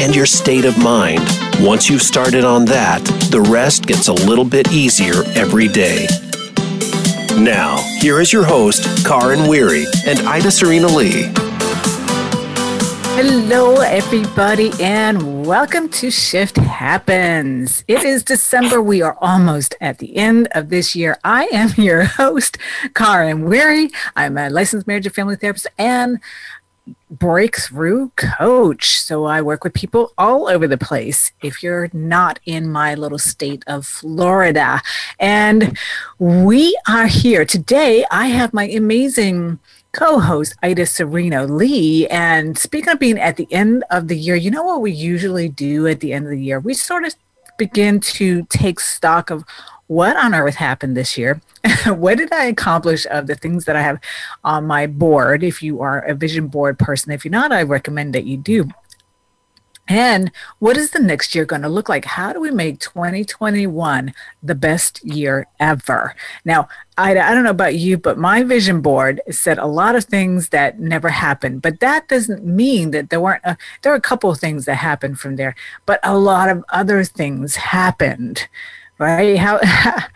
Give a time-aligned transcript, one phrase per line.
[0.00, 1.20] and your state of mind.
[1.60, 6.06] Once you've started on that, the rest gets a little bit easier every day.
[7.36, 11.30] Now, here is your host, Karin Weary and Aida Cirino-Lee.
[13.22, 17.84] Hello, everybody, and welcome to Shift Happens.
[17.86, 18.80] It is December.
[18.80, 21.18] We are almost at the end of this year.
[21.22, 22.56] I am your host,
[22.94, 23.90] Karin Weary.
[24.16, 26.20] I'm a licensed marriage and family therapist and
[27.10, 29.00] breakthrough coach.
[29.00, 31.32] So I work with people all over the place.
[31.42, 34.80] If you're not in my little state of Florida,
[35.18, 35.76] and
[36.18, 39.58] we are here today, I have my amazing
[39.92, 42.06] co-host Aida Cirino-Lee.
[42.08, 45.48] And speaking of being at the end of the year, you know what we usually
[45.48, 46.60] do at the end of the year?
[46.60, 47.14] We sort of
[47.58, 49.44] begin to take stock of
[49.90, 51.42] what on earth happened this year?
[51.86, 53.98] what did I accomplish of the things that I have
[54.44, 55.42] on my board?
[55.42, 58.68] If you are a vision board person, if you're not, I recommend that you do.
[59.88, 60.30] And
[60.60, 62.04] what is the next year going to look like?
[62.04, 66.14] How do we make 2021 the best year ever?
[66.44, 70.04] Now, I, I don't know about you, but my vision board said a lot of
[70.04, 71.62] things that never happened.
[71.62, 74.76] But that doesn't mean that there weren't, a, there are a couple of things that
[74.76, 78.46] happened from there, but a lot of other things happened,
[79.00, 79.38] right?
[79.38, 79.58] How,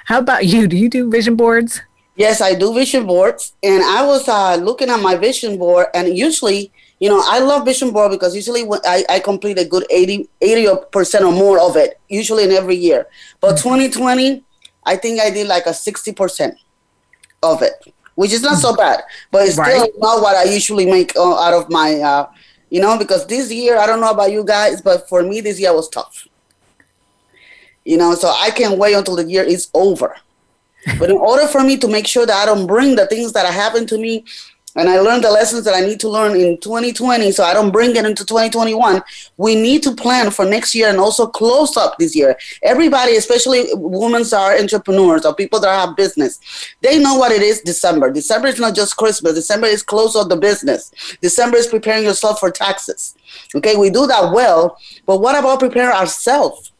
[0.05, 0.69] how about you?
[0.69, 1.81] Do you do vision boards?
[2.17, 3.55] Yes, I do vision boards.
[3.63, 7.65] And I was uh, looking at my vision board, and usually, you know, I love
[7.65, 11.77] vision board because usually when I, I complete a good 80, 80% or more of
[11.77, 13.07] it, usually in every year.
[13.41, 13.75] But mm-hmm.
[13.75, 14.45] 2020,
[14.85, 16.55] I think I did like a 60%
[17.43, 17.73] of it,
[18.15, 18.77] which is not so mm-hmm.
[18.77, 19.01] bad,
[19.33, 19.73] but it's right.
[19.73, 22.29] still not what I usually make uh, out of my, uh,
[22.71, 25.59] you know, because this year, I don't know about you guys, but for me, this
[25.59, 26.29] year was tough.
[27.85, 30.17] You know, so I can't wait until the year is over.
[30.99, 33.51] But in order for me to make sure that I don't bring the things that
[33.53, 34.25] happened to me
[34.77, 37.71] and I learned the lessons that I need to learn in 2020 so I don't
[37.71, 39.03] bring it into 2021.
[39.37, 42.37] We need to plan for next year and also close up this year.
[42.63, 46.41] Everybody, especially women are entrepreneurs or people that have business,
[46.81, 48.11] they know what it is December.
[48.11, 49.35] December is not just Christmas.
[49.35, 50.93] December is close up the business.
[51.21, 53.15] December is preparing yourself for taxes.
[53.55, 56.73] Okay, we do that well, but what about preparing ourselves?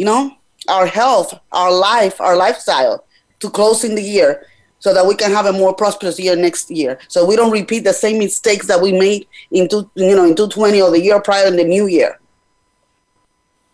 [0.00, 0.34] You know,
[0.66, 3.04] our health, our life, our lifestyle
[3.40, 4.46] to closing the year
[4.78, 6.98] so that we can have a more prosperous year next year.
[7.08, 10.34] So we don't repeat the same mistakes that we made in two, you know, in
[10.34, 12.18] 220 or the year prior in the new year.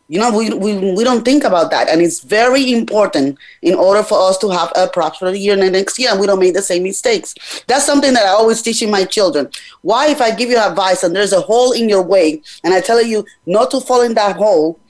[0.08, 1.88] You know, we, we, we don't think about that.
[1.88, 6.10] And it's very important in order for us to have a prosperous year next year
[6.10, 7.36] and we don't make the same mistakes.
[7.68, 9.48] That's something that I always teach in my children.
[9.82, 12.80] Why, if I give you advice and there's a hole in your way and I
[12.80, 14.80] tell you not to fall in that hole,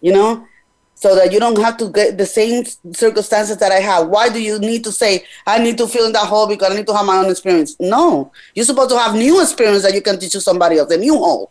[0.00, 0.48] you know,
[1.02, 4.06] so that you don't have to get the same circumstances that I have.
[4.06, 6.76] Why do you need to say, I need to fill in that hole because I
[6.76, 7.74] need to have my own experience?
[7.80, 10.96] No, you're supposed to have new experience that you can teach to somebody else, a
[10.96, 11.50] new hole.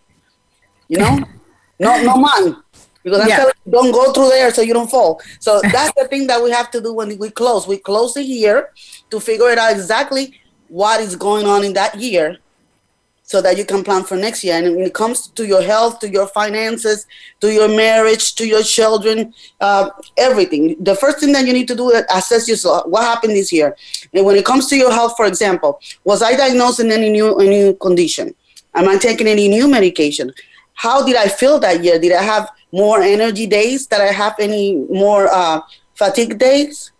[0.88, 1.20] You know,
[1.82, 2.56] no, no mine.
[3.04, 3.38] Because I'm yeah.
[3.40, 5.20] telling you, don't go through there so you don't fall.
[5.42, 7.68] So that's the thing that we have to do when we close.
[7.68, 8.70] We close the year
[9.10, 12.38] to figure it out exactly what is going on in that year
[13.32, 14.56] so that you can plan for next year.
[14.58, 17.08] And when it comes to your health, to your finances,
[17.40, 21.76] to your marriage, to your children, uh, everything, the first thing that you need to
[21.76, 22.88] do is assess yourself.
[22.88, 23.78] What happened this year?
[24.14, 27.40] And when it comes to your health, for example, was I diagnosed in any new,
[27.40, 28.36] any new condition?
[28.76, 30.34] Am I taking any new medication?
[30.74, 32.00] How did I feel that year?
[32.00, 33.88] Did I have more energy days?
[33.88, 35.62] Did I have any more uh,
[35.96, 36.91] fatigue days?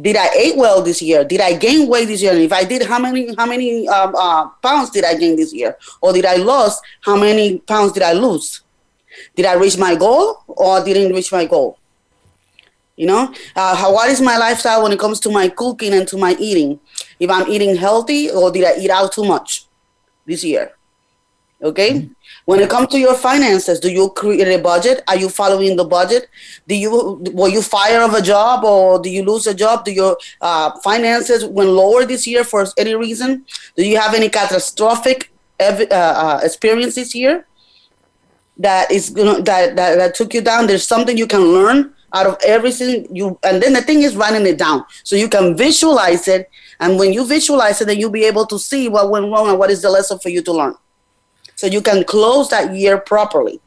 [0.00, 1.24] Did I eat well this year?
[1.24, 2.32] Did I gain weight this year?
[2.32, 5.52] And if I did, how many how many um, uh, pounds did I gain this
[5.52, 5.76] year?
[6.00, 6.80] Or did I lose?
[7.00, 8.62] How many pounds did I lose?
[9.34, 11.78] Did I reach my goal or didn't reach my goal?
[12.96, 16.06] You know, uh, how, what is my lifestyle when it comes to my cooking and
[16.08, 16.80] to my eating?
[17.18, 19.66] If I'm eating healthy or did I eat out too much
[20.26, 20.72] this year?
[21.62, 21.90] Okay.
[21.90, 22.12] Mm-hmm.
[22.48, 25.02] When it comes to your finances, do you create a budget?
[25.06, 26.30] Are you following the budget?
[26.66, 29.84] Do you were you fired of a job or do you lose a job?
[29.84, 33.44] Do your uh, finances went lower this year for any reason?
[33.76, 35.30] Do you have any catastrophic
[35.60, 37.46] uh, uh, experience this year
[38.56, 40.68] that is gonna that, that that took you down?
[40.68, 44.46] There's something you can learn out of everything you and then the thing is writing
[44.46, 46.48] it down so you can visualize it
[46.80, 49.58] and when you visualize it then you'll be able to see what went wrong and
[49.58, 50.74] what is the lesson for you to learn
[51.58, 53.60] so you can close that year properly.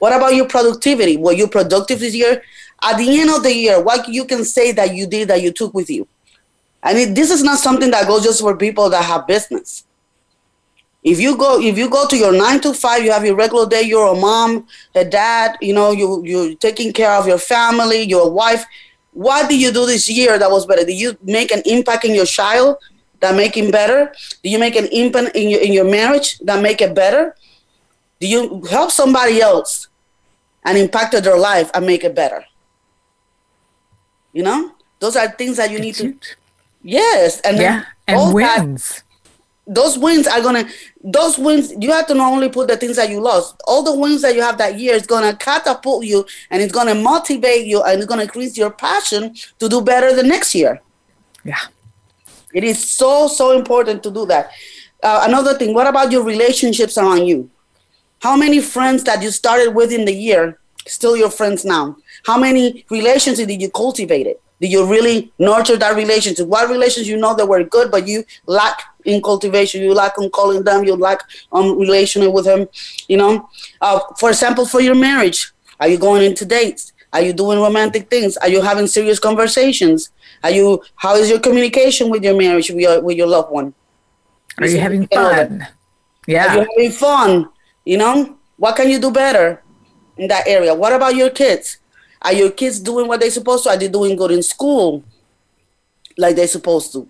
[0.00, 1.16] What about your productivity?
[1.16, 2.42] Were you productive this year?
[2.82, 5.50] At the end of the year, what you can say that you did that you
[5.50, 6.06] took with you?
[6.82, 9.84] And it, this is not something that goes just for people that have business.
[11.02, 13.66] If you go, if you go to your nine to five, you have your regular
[13.66, 13.80] day.
[13.80, 15.56] You're a mom, a dad.
[15.62, 18.62] You know, you you're taking care of your family, your wife.
[19.12, 20.84] What did you do this year that was better?
[20.84, 22.76] Did you make an impact in your child
[23.20, 24.12] that make him better?
[24.42, 27.34] Do you make an impact in your in your marriage that make it better?
[28.20, 29.88] Do you help somebody else
[30.64, 32.44] and impacted their life and make it better?
[34.32, 36.14] You know, those are things that you need to.
[36.82, 38.88] Yes, and yeah, and wins.
[38.88, 39.02] That,
[39.68, 40.66] those wins are gonna
[41.04, 43.94] those wins you have to not only put the things that you lost all the
[43.94, 47.82] wins that you have that year is gonna catapult you and it's gonna motivate you
[47.82, 50.80] and it's gonna increase your passion to do better the next year
[51.44, 51.58] yeah
[52.54, 54.50] it is so so important to do that
[55.02, 57.50] uh, another thing what about your relationships around you
[58.22, 61.96] how many friends that you started with in the year still your friends now
[62.26, 66.48] how many relationships did you cultivate it did you really nurture that relationship?
[66.48, 70.30] What relations you know that were good, but you lack in cultivation, you lack on
[70.30, 71.20] calling them, you lack
[71.52, 72.66] on relationing with them,
[73.06, 73.48] you know?
[73.80, 76.92] Uh, for example, for your marriage, are you going into dates?
[77.12, 78.36] Are you doing romantic things?
[78.38, 80.10] Are you having serious conversations?
[80.42, 83.74] Are you, how is your communication with your marriage, with your, with your loved one?
[84.58, 85.66] Are you, you having fun?
[86.26, 86.46] Yeah.
[86.46, 87.48] Are you having fun?
[87.84, 89.62] You know, what can you do better
[90.16, 90.74] in that area?
[90.74, 91.78] What about your kids?
[92.20, 93.70] Are your kids doing what they're supposed to?
[93.70, 95.04] Are they doing good in school
[96.16, 97.08] like they're supposed to?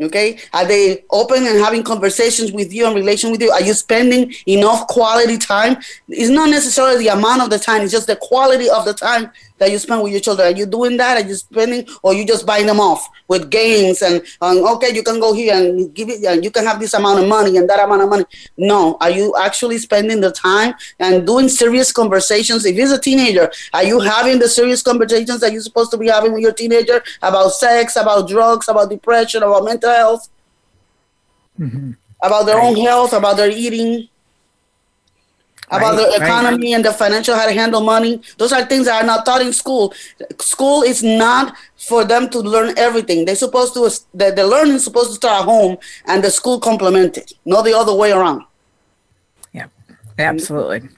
[0.00, 0.38] Okay.
[0.54, 3.50] Are they open and having conversations with you in relation with you?
[3.50, 5.76] Are you spending enough quality time?
[6.08, 9.30] It's not necessarily the amount of the time, it's just the quality of the time
[9.60, 10.48] that you spend with your children.
[10.48, 11.22] Are you doing that?
[11.22, 15.02] Are you spending, or you just buying them off with games and um, okay, you
[15.02, 17.68] can go here and give it, and you can have this amount of money and
[17.68, 18.24] that amount of money?
[18.56, 22.64] No, are you actually spending the time and doing serious conversations?
[22.64, 26.08] If he's a teenager, are you having the serious conversations that you're supposed to be
[26.08, 30.28] having with your teenager about sex, about drugs, about depression, about mental health,
[31.58, 31.92] mm-hmm.
[32.22, 34.08] about their own health, about their eating?
[35.70, 36.76] About right, the economy right.
[36.76, 38.20] and the financial how to handle money.
[38.38, 39.94] Those are things that are not taught in school.
[40.40, 43.24] School is not for them to learn everything.
[43.24, 46.58] They're supposed to the, the learning is supposed to start at home and the school
[46.58, 48.42] complement it, not the other way around.
[49.52, 49.66] Yeah,
[50.18, 50.88] absolutely.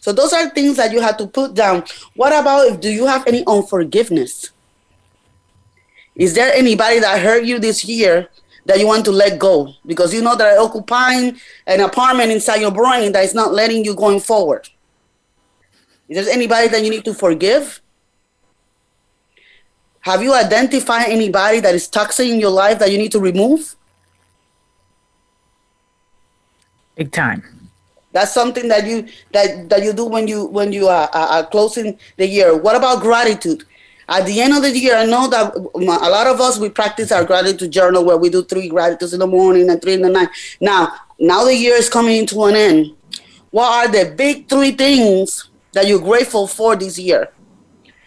[0.00, 1.84] So those are things that you have to put down.
[2.14, 4.50] What about if do you have any unforgiveness?
[6.14, 8.28] Is there anybody that hurt you this year
[8.70, 11.36] that you want to let go because you know that occupying
[11.66, 14.68] an apartment inside your brain that is not letting you going forward.
[16.08, 17.80] Is there anybody that you need to forgive?
[20.02, 23.74] Have you identified anybody that is toxic in your life that you need to remove?
[26.94, 27.42] Big time.
[28.12, 31.98] That's something that you that that you do when you when you are, are closing
[32.18, 32.56] the year.
[32.56, 33.64] What about gratitude?
[34.10, 36.68] At the end of the year, I know that um, a lot of us we
[36.68, 40.02] practice our gratitude journal where we do three gratitudes in the morning and three in
[40.02, 40.30] the night.
[40.60, 42.96] Now, now the year is coming to an end.
[43.52, 47.30] What are the big three things that you're grateful for this year?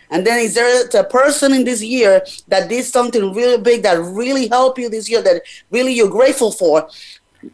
[0.10, 3.98] And then is there a person in this year that did something really big that
[4.00, 5.42] really helped you this year that
[5.72, 6.90] really you're grateful for?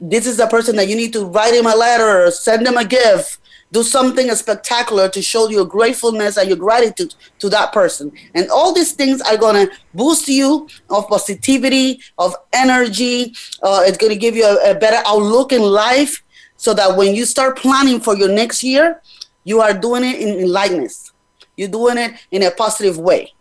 [0.01, 2.85] This is the person that you need to write him a letter send them a
[2.85, 3.37] gift
[3.71, 8.11] do something spectacular to show your gratefulness and your gratitude to that person.
[8.33, 13.35] And all these things are going to boost you of positivity, of energy.
[13.61, 16.23] Uh, it's going to give you a, a better outlook in life
[16.57, 19.01] so that when you start planning for your next year,
[19.43, 21.11] you are doing it in, in lightness.
[21.55, 23.33] You're doing it in a positive way.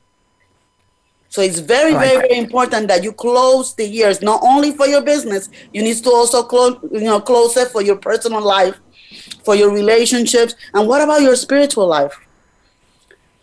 [1.30, 5.02] So it's very, very, very important that you close the years not only for your
[5.02, 5.50] business.
[5.73, 8.80] You need to also close, you know, close it for your personal life
[9.48, 10.54] for your relationships.
[10.74, 12.14] And what about your spiritual life?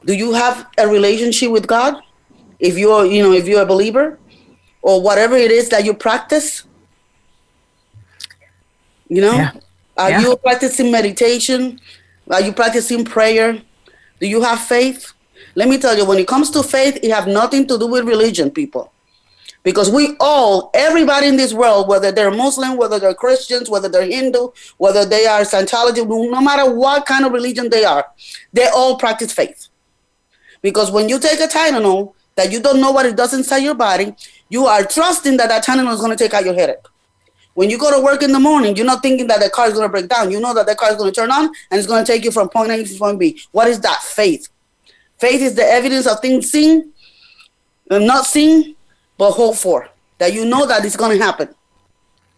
[0.05, 1.95] Do you have a relationship with God?
[2.59, 4.19] If you're, you know, if you're a believer
[4.83, 6.67] or whatever it is that you practice,
[9.09, 9.51] you know, yeah.
[9.97, 10.21] are yeah.
[10.21, 11.79] you practicing meditation?
[12.29, 13.59] Are you practicing prayer?
[14.19, 15.11] Do you have faith?
[15.55, 18.05] Let me tell you, when it comes to faith, it have nothing to do with
[18.05, 18.91] religion, people
[19.65, 24.05] because we all, everybody in this world, whether they're Muslim, whether they're Christians, whether they're
[24.05, 28.05] Hindu, whether they are Scientology, no matter what kind of religion they are,
[28.53, 29.69] they all practice faith.
[30.61, 33.73] Because when you take a Tylenol that you don't know what it does inside your
[33.73, 34.15] body,
[34.49, 36.85] you are trusting that that Tylenol is going to take out your headache.
[37.55, 39.73] When you go to work in the morning, you're not thinking that the car is
[39.73, 40.29] going to break down.
[40.29, 42.23] You know that the car is going to turn on and it's going to take
[42.23, 43.41] you from point A to point B.
[43.51, 44.03] What is that?
[44.03, 44.49] Faith.
[45.17, 46.91] Faith is the evidence of things seen
[47.89, 48.74] and not seen,
[49.17, 51.49] but hope for that you know that it's going to happen.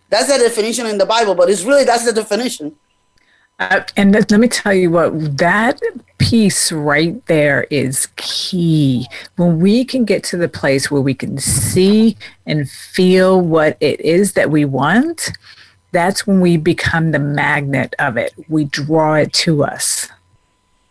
[0.10, 2.76] That's the definition in the Bible, but it's really that's the definition.
[3.60, 5.82] Uh, and let me tell you what, that
[6.20, 9.08] piece right there is key.
[9.36, 14.00] When we can get to the place where we can see and feel what it
[14.02, 15.32] is that we want,
[15.92, 18.34] that's when we become the magnet of it.
[18.48, 20.08] We draw it to us.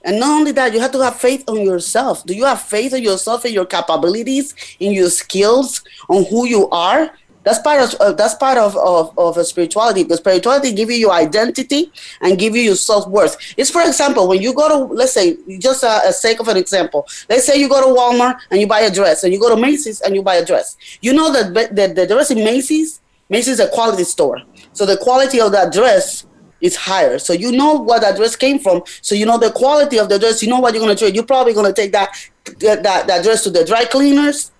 [0.06, 2.24] And not only that, you have to have faith on yourself.
[2.24, 6.70] Do you have faith in yourself and your capabilities, in your skills, on who you
[6.70, 7.10] are?
[7.42, 11.12] That's part of uh, that's part of, of, of spirituality because spirituality give you your
[11.12, 13.36] identity and give you your self worth.
[13.56, 16.56] It's for example when you go to let's say just a, a, sake of an
[16.56, 17.06] example.
[17.28, 19.60] Let's say you go to Walmart and you buy a dress, and you go to
[19.60, 20.76] Macy's and you buy a dress.
[21.00, 25.40] You know that the, the dress in Macy's Macy's a quality store, so the quality
[25.40, 26.26] of that dress
[26.60, 27.18] is higher.
[27.18, 28.82] So you know what that dress came from.
[29.02, 30.42] So you know the quality of the dress.
[30.42, 31.14] You know what you're to trade.
[31.14, 32.14] You're probably to take that,
[32.60, 34.52] that that dress to the dry cleaners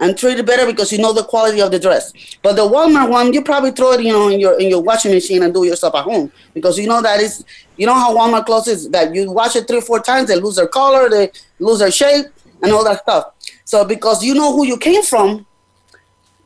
[0.00, 2.12] and treat it better because you know the quality of the dress.
[2.42, 5.12] But the Walmart one, you probably throw it, you know, in your in your washing
[5.12, 7.44] machine and do yourself at home because you know that is,
[7.76, 10.56] you know how Walmart clothes is that you wash it three four times, they lose
[10.56, 12.26] their color, they lose their shape,
[12.62, 13.32] and all that stuff.
[13.64, 15.46] So because you know who you came from,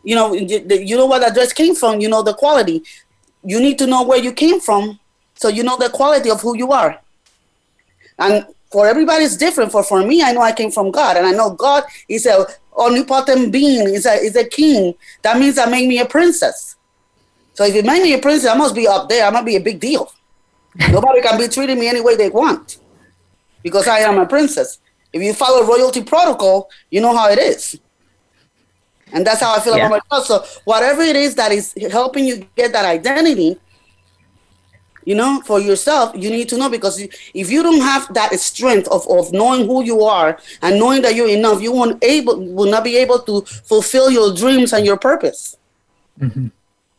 [0.02, 2.82] you know, you know where that dress came from, you know the quality.
[3.48, 5.00] You need to know where you came from,
[5.34, 7.00] so you know the quality of who you are.
[8.18, 9.72] And for everybody, it's different.
[9.72, 12.46] For for me, I know I came from God, and I know God is a
[12.76, 14.92] omnipotent being, is a is a king.
[15.22, 16.76] That means that made me a princess.
[17.54, 19.26] So if you made me a princess, I must be up there.
[19.26, 20.12] I must be a big deal.
[20.90, 22.76] Nobody can be treating me any way they want
[23.62, 24.78] because I am a princess.
[25.10, 27.80] If you follow royalty protocol, you know how it is.
[29.12, 29.86] And that's how I feel yeah.
[29.86, 30.46] about myself.
[30.46, 33.58] So whatever it is that is helping you get that identity,
[35.04, 37.00] you know, for yourself, you need to know because
[37.32, 41.14] if you don't have that strength of, of knowing who you are and knowing that
[41.14, 44.98] you're enough, you won't able will not be able to fulfill your dreams and your
[44.98, 45.56] purpose.
[46.20, 46.48] Mm-hmm.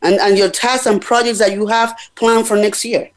[0.02, 3.10] And and your tasks and projects that you have planned for next year.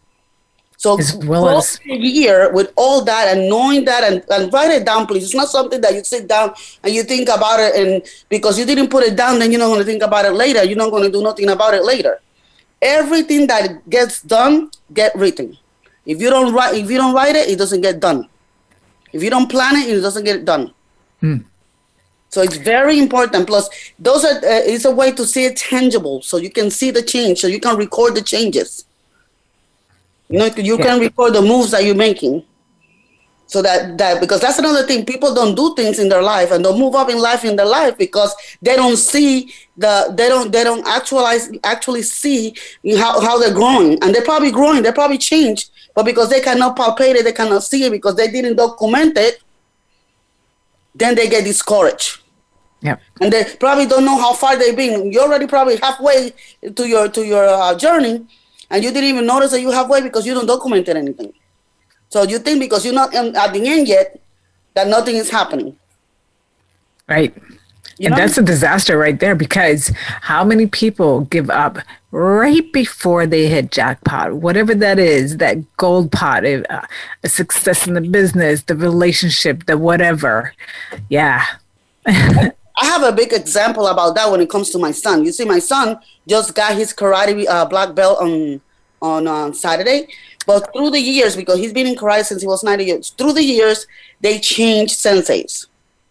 [0.83, 5.07] So as a year with all that and knowing that and, and write it down,
[5.07, 5.23] please.
[5.23, 8.65] It's not something that you sit down and you think about it and because you
[8.65, 10.61] didn't put it down, then you're not going to think about it later.
[10.63, 12.19] You're not going to do nothing about it later
[12.83, 15.57] everything that gets done get written.
[16.05, 18.27] If you don't write, if you don't write it, it doesn't get done.
[19.13, 20.73] If you don't plan it, it doesn't get done.
[21.21, 21.37] Hmm.
[22.29, 23.47] So it's very important.
[23.47, 26.91] Plus, those are uh, it's a way to see it tangible, so you can see
[26.91, 28.85] the change, so you can record the changes.
[30.29, 30.83] You know, you yeah.
[30.83, 32.43] can record the moves that you're making.
[33.53, 35.05] So that that because that's another thing.
[35.05, 37.67] People don't do things in their life and don't move up in life in their
[37.67, 42.55] life because they don't see the they don't they don't actualize actually see
[42.97, 44.01] how, how they're growing.
[44.01, 45.69] And they're probably growing they're probably changed.
[45.93, 49.43] But because they cannot palpate it they cannot see it because they didn't document it
[50.95, 52.21] then they get discouraged.
[52.81, 52.97] Yeah.
[53.21, 55.11] And they probably don't know how far they've been.
[55.11, 56.33] You're already probably halfway
[56.75, 58.25] to your to your uh, journey
[58.73, 61.31] and you didn't even notice that you halfway because you don't document anything
[62.13, 64.19] so you think because you're not in, at the end yet
[64.75, 65.75] that nothing is happening.
[67.07, 67.35] Right.
[67.97, 68.17] You and know?
[68.17, 69.87] that's a disaster right there because
[70.21, 71.79] how many people give up
[72.11, 76.85] right before they hit jackpot, whatever that is, that gold pot, a, uh,
[77.23, 80.53] a success in the business, the relationship, the whatever.
[81.09, 81.43] Yeah.
[82.75, 85.23] I have a big example about that when it comes to my son.
[85.23, 88.61] You see, my son just got his karate uh, black belt on
[89.01, 90.07] on uh, Saturday,
[90.45, 93.33] but through the years, because he's been in karate since he was 90 years, through
[93.33, 93.85] the years,
[94.21, 95.67] they change senseis.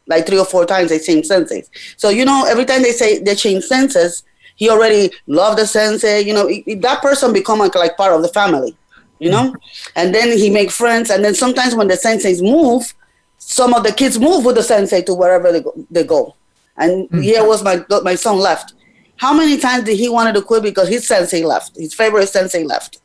[0.07, 1.69] Like three or four times they changed senseis.
[1.97, 4.25] So, you know, every time they say they change senseis,
[4.57, 6.21] he already loved the sensei.
[6.21, 6.49] You know,
[6.81, 8.77] that person become like, like part of the family,
[9.19, 9.55] you know?
[9.97, 11.11] And then he make friends.
[11.11, 12.93] And then sometimes when the senseis move,
[13.39, 15.75] some of the kids move with the sensei to wherever they go.
[15.91, 16.35] They go.
[16.77, 17.21] And mm-hmm.
[17.21, 18.75] here was my, my son left.
[19.17, 21.77] How many times did he wanted to quit because his sensei left?
[21.77, 22.99] His favorite sensei left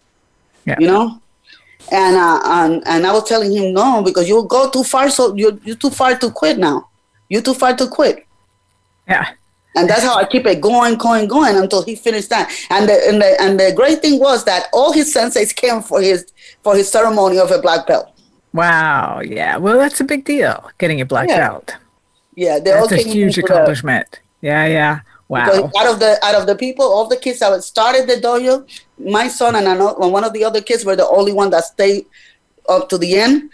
[0.67, 0.75] yeah.
[0.79, 1.19] you know
[1.91, 5.09] and uh, and and I was telling him no because you'll go too far.
[5.09, 6.89] So you're you're too far to quit now.
[7.29, 8.27] You're too far to quit.
[9.07, 9.29] Yeah.
[9.73, 12.51] And that's how I keep it going, going, going until he finished that.
[12.69, 16.01] And the and the and the great thing was that all his senseis came for
[16.01, 16.25] his
[16.61, 18.09] for his ceremony of a black belt.
[18.51, 19.21] Wow.
[19.21, 19.55] Yeah.
[19.55, 21.47] Well, that's a big deal getting a black yeah.
[21.47, 21.73] belt.
[22.37, 24.19] Yeah, that's a huge accomplishment.
[24.41, 24.99] Yeah, yeah.
[25.27, 25.45] Wow.
[25.45, 28.63] Because out of the out of the people, all the kids that started the dojo,
[28.99, 32.05] my son and another, one of the other kids were the only one that stayed
[32.69, 33.49] up to the end.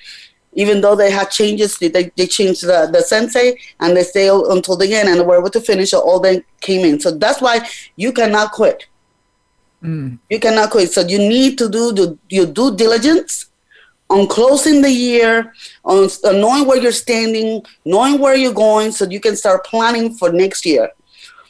[0.55, 4.75] Even though they had changes, they, they changed the, the sensei and they stayed until
[4.75, 5.93] the end and were able to finish.
[5.93, 6.99] All they came in.
[6.99, 8.85] So that's why you cannot quit.
[9.81, 10.19] Mm.
[10.29, 10.91] You cannot quit.
[10.91, 13.45] So you need to do the, your due diligence
[14.13, 15.51] on closing the year,
[15.83, 20.13] on, on knowing where you're standing, knowing where you're going, so you can start planning
[20.13, 20.89] for next year.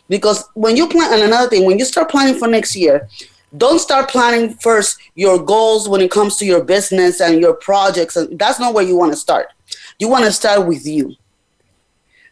[0.07, 3.09] Because when you plan, and another thing, when you start planning for next year,
[3.57, 8.15] don't start planning first your goals when it comes to your business and your projects.
[8.15, 9.47] And that's not where you want to start.
[9.99, 11.15] You want to start with you.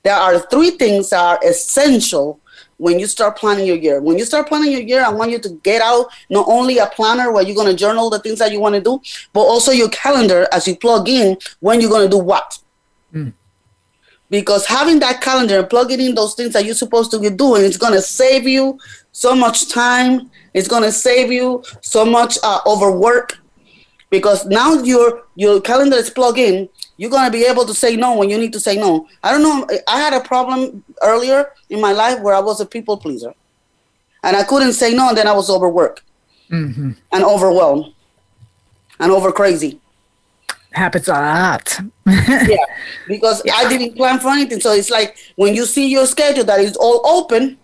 [0.03, 2.39] There are three things that are essential
[2.81, 4.01] when you start planning your year.
[4.01, 6.87] When you start planning your year, I want you to get out not only a
[6.87, 8.99] planner where you're going to journal the things that you want to do,
[9.33, 12.57] but also your calendar as you plug in when you're going to do what.
[13.13, 13.33] Mm.
[14.31, 17.63] Because having that calendar and plugging in those things that you're supposed to be doing,
[17.63, 18.79] it's going to save you
[19.11, 20.31] so much time.
[20.55, 23.37] It's going to save you so much uh, overwork
[24.11, 26.69] because now your your calendar is plugged in
[27.01, 29.07] you're going to be able to say no when you need to say no.
[29.23, 29.67] I don't know.
[29.87, 33.33] I had a problem earlier in my life where I was a people pleaser
[34.23, 36.03] and I couldn't say no, and then I was overworked
[36.51, 36.91] mm-hmm.
[37.11, 37.91] and overwhelmed
[38.99, 39.79] and over crazy.
[40.73, 41.79] Happens a lot.
[42.05, 42.55] yeah,
[43.07, 43.55] because yeah.
[43.55, 44.59] I didn't plan for anything.
[44.59, 47.57] So it's like when you see your schedule that is all open,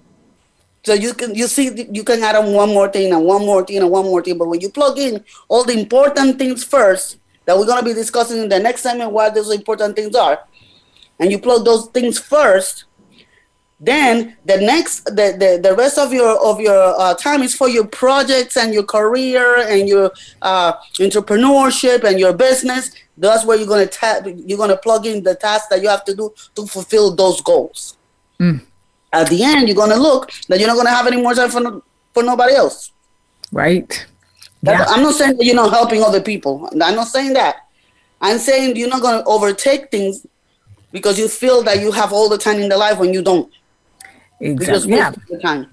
[0.87, 3.63] so you can you see you can add on one more thing and one more
[3.63, 4.37] thing and one more thing.
[4.37, 7.17] But when you plug in all the important things first,
[7.47, 10.39] that we're to be discussing in the next segment why those important things are
[11.19, 12.85] and you plug those things first
[13.79, 17.69] then the next the, the, the rest of your of your uh, time is for
[17.69, 23.67] your projects and your career and your uh, entrepreneurship and your business that's where you're
[23.87, 27.15] to tap you're to plug in the tasks that you have to do to fulfill
[27.15, 27.97] those goals
[28.39, 28.59] mm.
[29.13, 31.33] At the end you're going to look that you're not going to have any more
[31.33, 31.81] time for,
[32.13, 32.91] for nobody else
[33.51, 34.05] right
[34.61, 34.85] yeah.
[34.87, 36.69] I'm not saying that you're not helping other people.
[36.71, 37.67] I'm not saying that.
[38.21, 40.25] I'm saying you're not going to overtake things
[40.91, 43.51] because you feel that you have all the time in the life when you don't.
[44.39, 44.93] Exactly.
[44.93, 45.11] Yeah.
[45.29, 45.67] The time.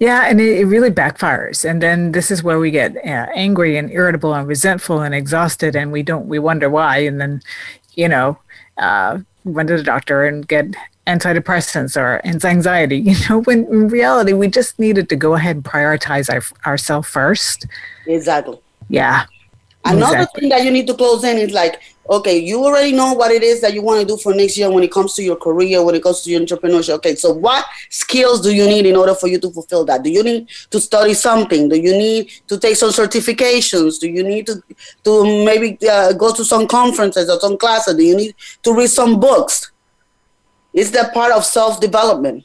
[0.00, 3.76] Yeah, and it, it, really backfires, and then this is where we get uh, angry
[3.76, 7.42] and irritable and resentful and exhausted, and we don't we wonder why, and then,
[7.94, 8.38] you know,
[8.78, 10.66] uh, run to the doctor and get
[11.06, 12.96] antidepressants or anxiety.
[13.12, 17.08] You know, when in reality we just needed to go ahead and prioritize our, ourselves
[17.08, 17.66] first
[18.06, 18.58] Exactly.
[18.88, 19.26] Yeah.
[19.84, 20.40] Another exactly.
[20.40, 23.42] thing that you need to close in is like, okay, you already know what it
[23.42, 25.84] is that you want to do for next year when it comes to your career,
[25.84, 26.94] when it comes to your entrepreneurship.
[26.94, 30.04] Okay, so what skills do you need in order for you to fulfill that?
[30.04, 31.68] Do you need to study something?
[31.68, 33.98] Do you need to take some certifications?
[33.98, 34.62] Do you need to
[35.02, 37.96] to maybe uh, go to some conferences or some classes?
[37.96, 39.71] Do you need to read some books?
[40.72, 42.44] Is that part of self development?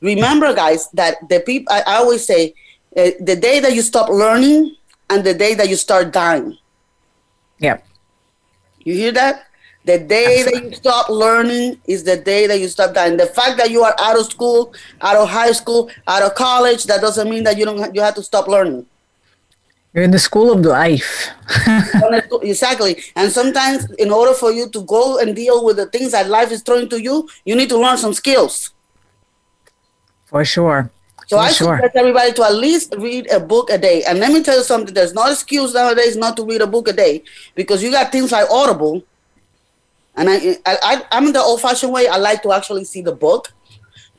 [0.00, 2.54] Remember, guys, that the people I, I always say
[2.96, 4.76] uh, the day that you stop learning
[5.10, 6.56] and the day that you start dying.
[7.58, 7.78] Yeah.
[8.80, 9.46] You hear that?
[9.84, 10.60] The day Absolutely.
[10.60, 13.18] that you stop learning is the day that you stop dying.
[13.18, 16.84] The fact that you are out of school, out of high school, out of college,
[16.84, 18.86] that doesn't mean that you don't you have to stop learning.
[19.94, 21.28] You're in the school of life.
[22.42, 23.00] exactly.
[23.14, 26.50] And sometimes in order for you to go and deal with the things that life
[26.50, 28.72] is throwing to you, you need to learn some skills.
[30.26, 30.90] For sure.
[31.28, 31.76] So I sure.
[31.76, 34.02] suggest everybody to at least read a book a day.
[34.02, 36.88] And let me tell you something: there's no excuse nowadays not to read a book
[36.88, 37.22] a day
[37.54, 39.02] because you got things like Audible.
[40.16, 42.06] And I, I, I'm in the old-fashioned way.
[42.06, 43.52] I like to actually see the book,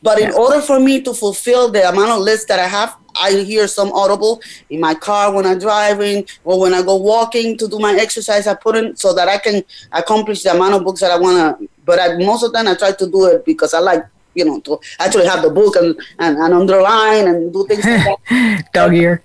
[0.02, 3.32] but in order for me to fulfill the amount of lists that I have, I
[3.32, 7.68] hear some Audible in my car when I'm driving or when I go walking to
[7.68, 8.46] do my exercise.
[8.46, 11.60] I put in so that I can accomplish the amount of books that I want
[11.60, 11.70] to.
[11.86, 14.06] But I, most of the time, I try to do it because I like
[14.36, 18.20] you know, to actually have the book and, and, and underline and do things like
[18.30, 18.66] that.
[18.74, 19.24] Dog ear.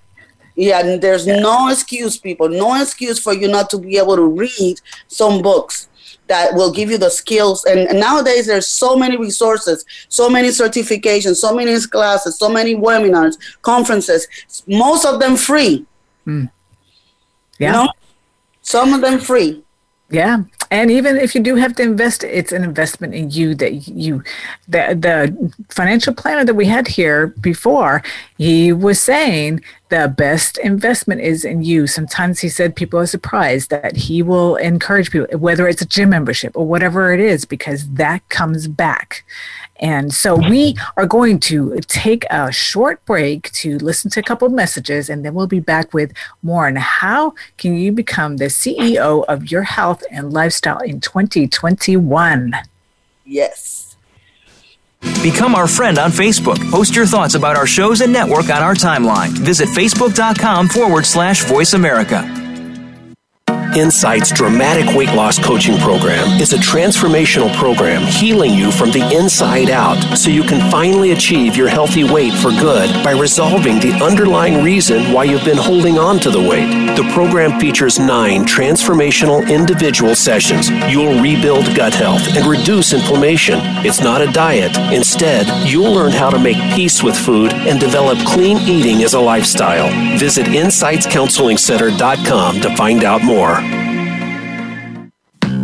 [0.54, 2.48] Yeah, and there's no excuse, people.
[2.48, 5.88] No excuse for you not to be able to read some books
[6.30, 7.64] that will give you the skills.
[7.64, 12.76] And, and, nowadays, there's so many resources, so many certifications, so many classes, so many
[12.76, 14.28] webinars, conferences.
[14.68, 15.84] Most of them free.
[16.24, 16.48] Mm.
[17.58, 17.66] Yeah.
[17.66, 17.92] You know?
[18.62, 19.64] Some of them free.
[20.10, 20.42] Yeah.
[20.72, 24.22] And even if you do have to invest, it's an investment in you that you,
[24.68, 28.02] the, the financial planner that we had here before,
[28.38, 31.88] he was saying the best investment is in you.
[31.88, 36.10] Sometimes he said people are surprised that he will encourage people, whether it's a gym
[36.10, 39.24] membership or whatever it is, because that comes back.
[39.80, 44.46] And so we are going to take a short break to listen to a couple
[44.46, 46.12] of messages, and then we'll be back with
[46.42, 52.52] more on how can you become the CEO of your health and lifestyle in 2021.
[53.24, 53.96] Yes.
[55.22, 56.58] Become our friend on Facebook.
[56.70, 59.30] Post your thoughts about our shows and network on our timeline.
[59.30, 62.22] Visit facebook.com forward slash voice America.
[63.76, 69.70] Insight's dramatic weight loss coaching program is a transformational program healing you from the inside
[69.70, 74.64] out so you can finally achieve your healthy weight for good by resolving the underlying
[74.64, 76.96] reason why you've been holding on to the weight.
[76.96, 80.68] The program features nine transformational individual sessions.
[80.90, 83.60] You'll rebuild gut health and reduce inflammation.
[83.86, 84.76] It's not a diet.
[84.92, 89.20] Instead, you'll learn how to make peace with food and develop clean eating as a
[89.20, 89.90] lifestyle.
[90.18, 93.59] Visit InsightsCounselingCenter.com to find out more.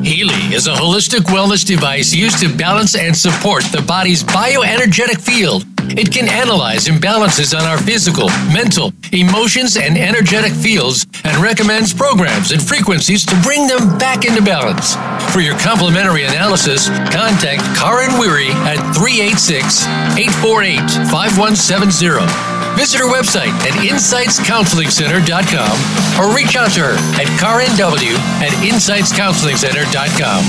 [0.06, 5.66] Healy is a holistic wellness device used to balance and support the body's bioenergetic field.
[5.98, 12.52] It can analyze imbalances on our physical, mental, emotions, and energetic fields and recommends programs
[12.52, 14.94] and frequencies to bring them back into balance.
[15.34, 23.72] For your complimentary analysis, contact Karin Weary at 386 848 5170 Visit her website at
[23.82, 30.44] insightscounselingcenter.com or reach out to her at carnw at insightscounselingcenter.com.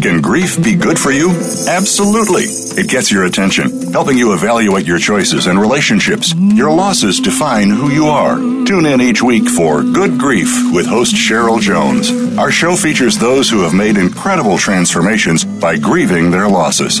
[0.00, 1.30] Can grief be good for you?
[1.66, 2.44] Absolutely.
[2.44, 6.32] It gets your attention, helping you evaluate your choices and relationships.
[6.34, 8.36] Your losses define who you are.
[8.36, 12.12] Tune in each week for Good Grief with host Cheryl Jones.
[12.38, 17.00] Our show features those who have made incredible transformations by grieving their losses.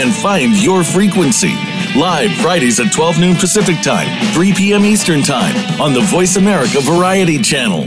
[0.00, 1.54] and find your frequency.
[1.94, 4.84] Live Fridays at 12 noon Pacific Time, 3 p.m.
[4.84, 7.84] Eastern Time on the Voice America Variety Channel.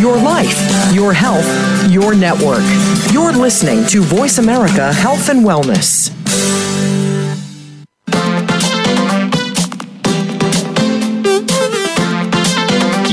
[0.00, 1.46] Your life, your health,
[1.90, 2.64] your network.
[3.12, 6.10] You're listening to Voice America Health and Wellness.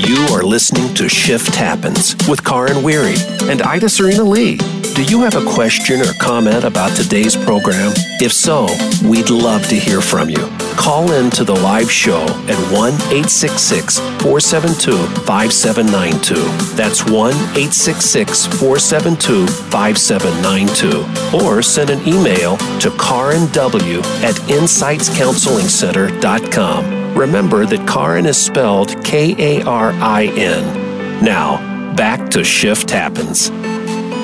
[0.08, 4.83] You are listening to Shift Happens with Karin Weary and Aida Cirino-Lee.
[4.96, 7.92] Do you have a question or comment about today's program?
[8.22, 8.68] If so,
[9.04, 10.52] we'd love to hear from you.
[10.78, 14.92] Call in to the live show at 1 866 472
[15.26, 16.36] 5792.
[16.76, 21.44] That's 1 866 472 5792.
[21.44, 27.18] Or send an email to karenw at insightscounselingcenter.com.
[27.18, 31.24] Remember that Karin is spelled K A R I N.
[31.26, 31.58] Now,
[31.96, 33.50] back to Shift Happens.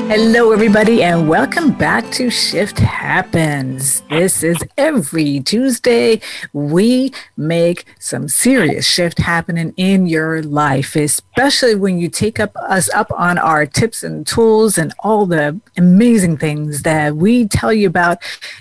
[0.10, 4.02] Hello, everybody, and welcome back to Shift Happens.
[4.10, 6.20] This is every Tuesday.
[6.52, 12.90] We make some serious shift happening in your life, especially when you take up us
[12.90, 17.86] up on our tips and tools and all the amazing things that we tell you
[17.86, 18.18] about.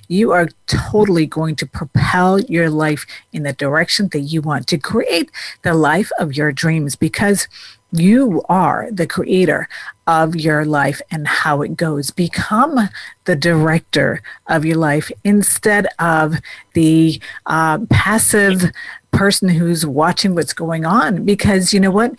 [0.06, 4.76] You are totally going to propel your life in the direction that you want to
[4.76, 5.30] create
[5.62, 7.48] the life of your dreams because
[7.92, 9.68] you are the creator
[10.06, 12.10] of your life and how it goes.
[12.10, 12.88] Become
[13.24, 16.36] the director of your life instead of
[16.74, 18.70] the uh, passive
[19.10, 21.24] person who's watching what's going on.
[21.24, 22.18] Because you know what?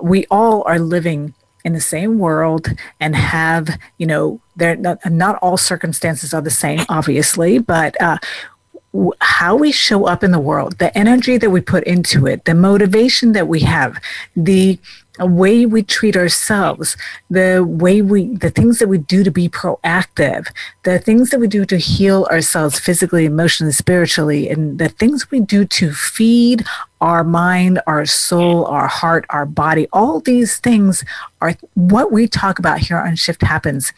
[0.00, 5.36] We all are living in the same world and have, you know, they're not, not
[5.36, 8.18] all circumstances are the same, obviously, but uh,
[9.20, 12.54] how we show up in the world, the energy that we put into it, the
[12.54, 13.98] motivation that we have,
[14.36, 14.78] the
[15.18, 16.96] way we treat ourselves,
[17.28, 20.46] the way we, the things that we do to be proactive,
[20.84, 25.40] the things that we do to heal ourselves physically, emotionally, spiritually, and the things we
[25.40, 26.64] do to feed
[27.00, 31.04] our mind, our soul, our heart, our body, all these things
[31.40, 33.92] are what we talk about here on Shift Happens.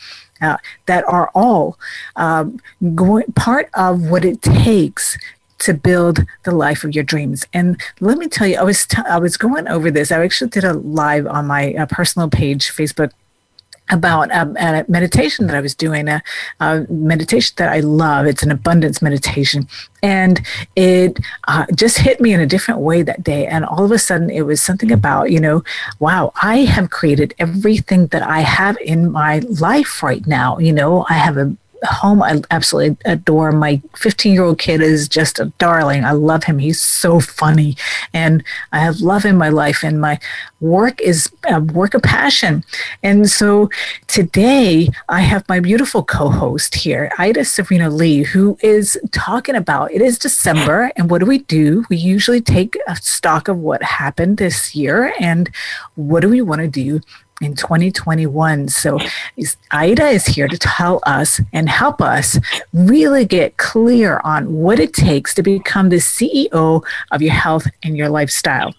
[0.86, 1.78] That are all
[2.16, 2.60] um,
[2.94, 5.16] going part of what it takes
[5.64, 7.46] to build the life of your dreams.
[7.52, 10.12] And let me tell you, I was t- I was going over this.
[10.12, 13.12] I actually did a live on my uh, personal page, Facebook
[13.90, 16.22] about um, a meditation that I was doing, a,
[16.60, 18.26] a, meditation that I love.
[18.26, 19.68] It's an abundance meditation.
[20.02, 20.40] And
[20.74, 21.18] it
[21.48, 23.46] uh, just hit me in a different way that day.
[23.46, 25.62] And all of a sudden, it was something about, you know,
[25.98, 30.58] wow, I have created everything that I have in my life right now.
[30.58, 33.52] You know, I have a home I absolutely adore.
[33.52, 36.04] My 15 year old kid is just a darling.
[36.04, 36.58] I love him.
[36.58, 37.76] He's so funny.
[38.12, 38.42] And
[38.72, 40.18] I have love in my life, and my
[40.60, 42.64] work is a work of passion.
[43.02, 43.70] And so
[44.06, 50.00] today I have my beautiful co host here, Aida Cirino-Lee, who is talking about it
[50.00, 50.90] is December.
[50.96, 51.84] And what do we do?
[51.90, 55.50] We usually take a stock of what happened this year and
[55.94, 57.00] what do we want to do
[57.40, 58.68] in 2021.
[58.68, 58.98] So
[59.72, 62.38] Aida is here to tell us and help us
[62.72, 67.96] really get clear on what it takes to become the CEO of your health and
[67.96, 68.74] your lifestyle.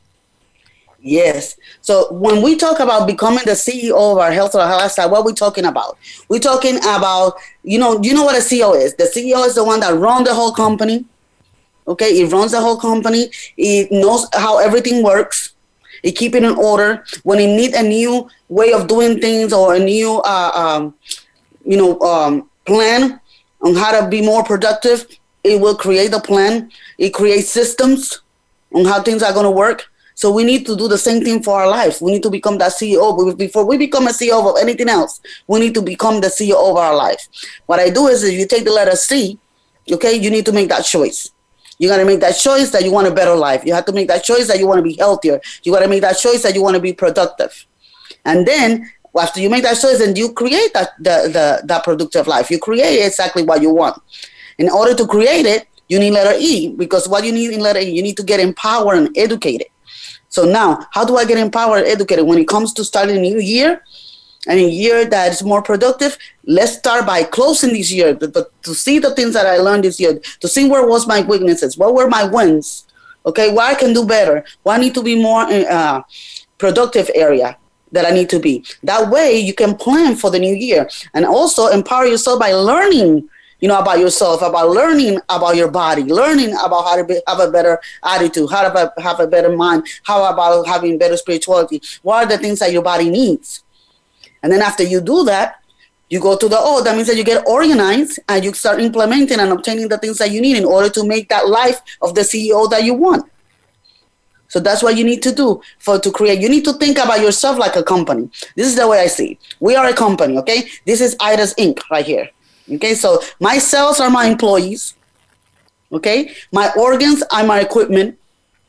[1.05, 1.55] Yes.
[1.81, 5.25] So when we talk about becoming the CEO of our health or lifestyle, what are
[5.25, 5.99] we talking about?
[6.29, 8.95] We're talking about, you know, you know what a CEO is.
[8.95, 11.05] The CEO is the one that runs the whole company.
[11.87, 13.29] Okay, it runs the whole company.
[13.55, 15.53] It knows how everything works.
[16.05, 17.03] It keep it in order.
[17.23, 20.93] When it need a new way of doing things or a new, uh, um,
[21.65, 23.19] you know, um, plan
[23.61, 25.07] on how to be more productive,
[25.43, 26.71] it will create a plan.
[26.99, 28.21] It creates systems
[28.71, 29.85] on how things are going to work.
[30.13, 32.01] So we need to do the same thing for our life.
[32.03, 33.17] We need to become that CEO.
[33.17, 36.69] But before we become a CEO of anything else, we need to become the CEO
[36.69, 37.27] of our life.
[37.65, 39.39] What I do is, if you take the letter C,
[39.91, 41.31] okay, you need to make that choice.
[41.77, 43.63] You got to make that choice that you want a better life.
[43.65, 45.41] You have to make that choice that you want to be healthier.
[45.63, 47.65] You got to make that choice that you want to be productive.
[48.23, 52.27] And then after you make that choice and you create that the, the that productive
[52.27, 54.01] life, you create exactly what you want.
[54.57, 57.79] In order to create it, you need letter E because what you need in letter
[57.79, 59.67] E, you need to get empowered and educated.
[60.29, 63.21] So now, how do I get empowered and educated when it comes to starting a
[63.21, 63.81] new year?
[64.47, 68.73] And a year that is more productive let's start by closing this year but to,
[68.73, 71.93] see the things that i learned this year to see where was my weaknesses what
[71.93, 72.85] were my wins
[73.25, 76.01] okay what i can do better what i need to be more uh,
[76.57, 77.57] productive area
[77.91, 81.25] that i need to be that way you can plan for the new year and
[81.25, 83.27] also empower yourself by learning
[83.65, 87.39] you know, about yourself, about learning about your body, learning about how to be, have
[87.39, 91.81] a better attitude, how to have a better mind, how about having better spirituality.
[92.03, 93.63] What are the things that your body needs?
[94.45, 95.59] And then after you do that,
[96.07, 99.39] you go to the oh, that means that you get organized and you start implementing
[99.39, 102.21] and obtaining the things that you need in order to make that life of the
[102.21, 103.27] CEO that you want.
[104.47, 106.41] So that's what you need to do for to create.
[106.41, 108.29] You need to think about yourself like a company.
[108.55, 109.31] This is the way I see.
[109.31, 109.37] It.
[109.59, 110.69] We are a company, okay?
[110.85, 111.79] This is Aida's Inc.
[111.89, 112.29] right here.
[112.71, 114.93] Okay, so my cells are my employees.
[115.91, 118.19] Okay, my organs are my equipment.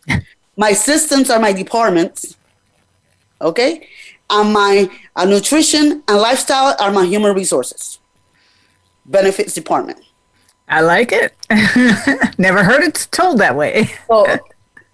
[0.57, 2.39] my systems are my departments.
[3.43, 3.87] Okay,
[4.31, 7.99] and my uh, nutrition and lifestyle are my human resources
[9.09, 10.01] benefits department.
[10.69, 11.35] I like it.
[12.39, 13.91] Never heard it told that way.
[14.09, 14.27] so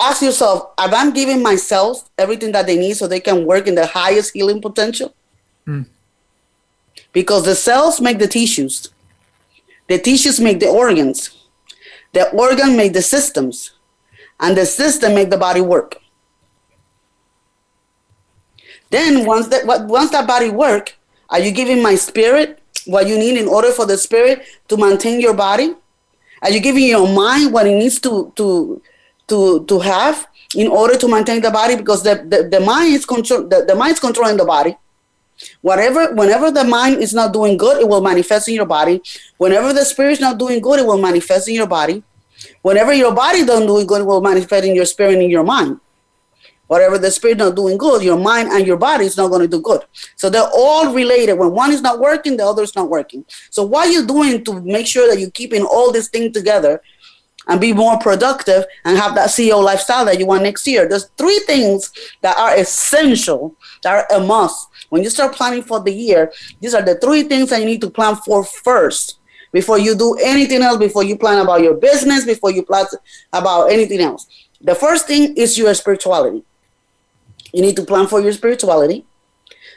[0.01, 3.67] ask yourself, if I'm giving my cells everything that they need so they can work
[3.67, 5.15] in the highest healing potential?
[5.67, 5.87] Mm.
[7.13, 8.89] Because the cells make the tissues.
[9.89, 11.47] The tissues make the organs.
[12.13, 13.73] The organ make the systems.
[14.41, 15.97] And the system make the body work.
[18.93, 20.95] Then once that once that body work,
[21.31, 25.19] are you giving my spirit what you need in order for the spirit to maintain
[25.19, 25.75] your body?
[26.43, 28.83] Are you giving your mind what it needs to to
[29.29, 31.75] to to have in order to maintain the body?
[31.77, 34.77] Because the, the, the mind is control the, the mind is controlling the body.
[35.63, 39.01] Whatever, whenever the mind is not doing good, it will manifest in your body.
[39.39, 42.05] Whenever the spirit is not doing good, it will manifest in your body.
[42.61, 45.43] Whenever your body don't doing good, it will manifest in your spirit and in your
[45.43, 45.81] mind.
[46.73, 49.49] Whatever the spirit not doing good, your mind and your body is not going to
[49.49, 49.83] do good.
[50.17, 51.35] So they're all related.
[51.35, 53.27] When one is not working, the other is not working.
[53.51, 56.81] So what are you doing to make sure that you're keeping all these things together
[57.47, 60.89] and be more productive and have that CEO lifestyle that you want next year?
[60.89, 65.81] There's three things that are essential, that are a must when you start planning for
[65.81, 66.31] the year,
[66.61, 70.19] these are the three things that you need to plan for first before you do
[70.23, 72.85] anything else, before you plan about your business, before you plan
[73.33, 74.27] about anything else.
[74.61, 76.45] The first thing is your spirituality.
[77.53, 79.05] You need to plan for your spirituality.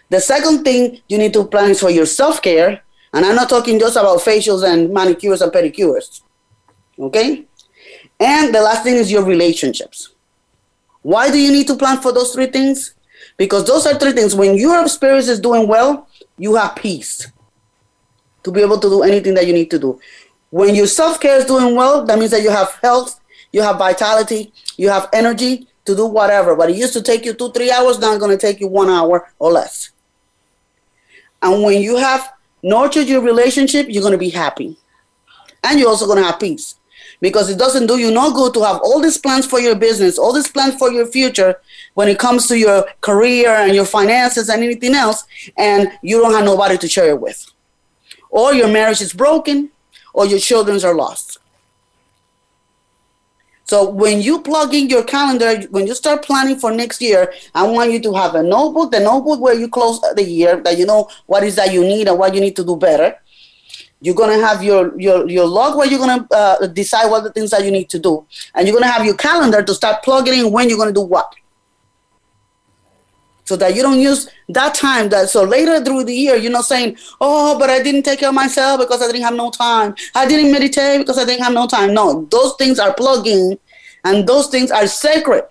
[0.09, 2.81] The second thing you need to plan is for your self care.
[3.13, 6.21] And I'm not talking just about facials and manicures and pedicures.
[6.99, 7.45] Okay?
[8.19, 10.13] And the last thing is your relationships.
[11.01, 12.95] Why do you need to plan for those three things?
[13.37, 14.35] Because those are three things.
[14.35, 16.07] When your spirit is doing well,
[16.37, 17.31] you have peace
[18.43, 19.99] to be able to do anything that you need to do.
[20.49, 23.19] When your self care is doing well, that means that you have health,
[23.51, 26.55] you have vitality, you have energy to do whatever.
[26.55, 28.67] But it used to take you two, three hours, now it's going to take you
[28.67, 29.91] one hour or less.
[31.41, 34.77] And when you have nurtured your relationship, you're going to be happy.
[35.63, 36.75] And you're also going to have peace
[37.21, 40.17] because it doesn't do you no good to have all these plans for your business,
[40.17, 41.55] all these plans for your future
[41.93, 45.23] when it comes to your career and your finances and anything else,
[45.57, 47.45] and you don't have nobody to share it with.
[48.35, 49.71] or your marriage is broken,
[50.13, 51.37] or your children are lost.
[53.65, 57.63] So when you plug in your calendar, when you start planning for next year, I
[57.63, 60.85] want you to have a notebook, the notebook where you close the year, that you
[60.85, 63.17] know what is that you need and what you need to do better.
[64.01, 67.49] You're gonna have your your your log where you're gonna uh, decide what the things
[67.51, 70.51] that you need to do, and you're gonna have your calendar to start plugging in
[70.51, 71.33] when you're gonna do what
[73.45, 76.65] so that you don't use that time that so later through the year you're not
[76.65, 79.95] saying oh but i didn't take care of myself because i didn't have no time.
[80.13, 81.93] I didn't meditate because i didn't have no time.
[81.93, 83.57] No those things are plugging
[84.03, 85.45] and those things are sacred.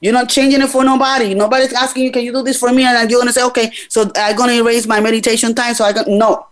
[0.00, 1.34] You're not changing it for nobody.
[1.34, 2.84] Nobody's asking you can you do this for me?
[2.84, 5.84] And you're going to say okay so i'm going to erase my meditation time so
[5.84, 6.46] i can no.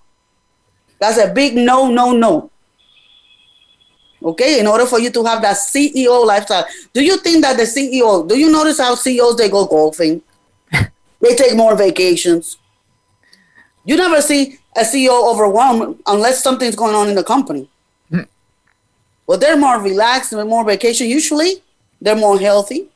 [0.99, 2.52] That's a big no no no
[4.25, 7.65] Okay, in order for you to have that CEO lifestyle, do you think that the
[7.65, 8.27] CEO?
[8.29, 10.23] Do you notice how CEOs they go golfing?
[10.71, 12.59] they take more vacations.
[13.85, 17.69] You never see a CEO overwhelmed unless something's going on in the company.
[18.11, 18.27] Mm.
[19.27, 21.09] Well, they're more relaxed and more vacation.
[21.09, 21.63] Usually,
[22.01, 22.89] they're more healthy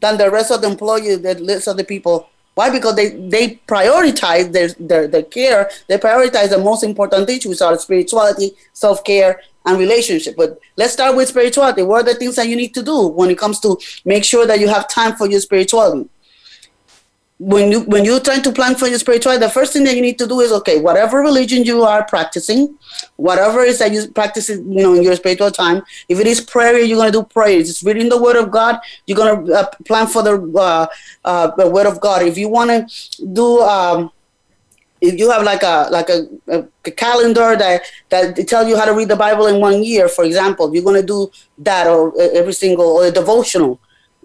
[0.00, 2.28] than the rest of the employees, the rest of the people.
[2.54, 2.70] Why?
[2.70, 5.70] Because they, they prioritize their, their, their care.
[5.86, 10.36] They prioritize the most important things, which are spirituality, self care, and relationship.
[10.36, 11.82] But let's start with spirituality.
[11.82, 14.46] What are the things that you need to do when it comes to make sure
[14.46, 16.08] that you have time for your spirituality?
[17.38, 20.02] When you when you're trying to plan for your spirituality, the first thing that you
[20.02, 22.76] need to do is okay, whatever religion you are practicing,
[23.16, 25.82] whatever is that you practice, you know, in your spiritual time.
[26.10, 27.58] If it is prayer, you're gonna do prayer.
[27.58, 28.78] It's reading the Word of God.
[29.06, 30.86] You're gonna uh, plan for the uh,
[31.24, 32.20] uh, the Word of God.
[32.20, 34.10] If you want to do um,
[35.00, 38.84] if you have like a like a, a, a, calendar that that tell you how
[38.84, 42.12] to read the Bible in one year, for example, you're going to do that or
[42.20, 43.80] every single or a devotional,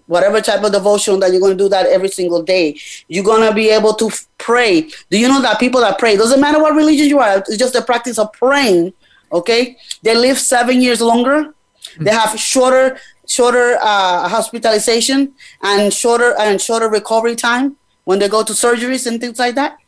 [0.06, 2.78] whatever type of devotional that you're going to do that every single day.
[3.08, 4.82] You're going to be able to pray.
[5.10, 7.72] Do you know that people that pray doesn't matter what religion you are, it's just
[7.72, 8.92] the practice of praying.
[9.32, 11.54] Okay, they live seven years longer.
[11.98, 18.44] They have shorter shorter uh, hospitalization and shorter and shorter recovery time when they go
[18.44, 19.78] to surgeries and things like that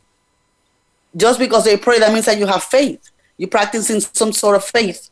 [1.15, 3.11] just because they pray, that means that you have faith.
[3.37, 5.09] You're practicing some sort of faith.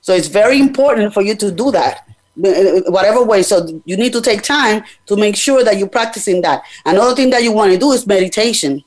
[0.00, 3.42] So it's very important for you to do that, whatever way.
[3.42, 6.62] So you need to take time to make sure that you're practicing that.
[6.86, 8.82] Another thing that you want to do is meditation.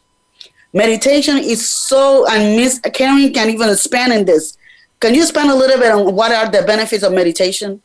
[0.74, 4.58] Meditation is so, and Miss Karin can even expand in this.
[5.00, 7.82] Can you expand a little bit on what are the benefits of meditation?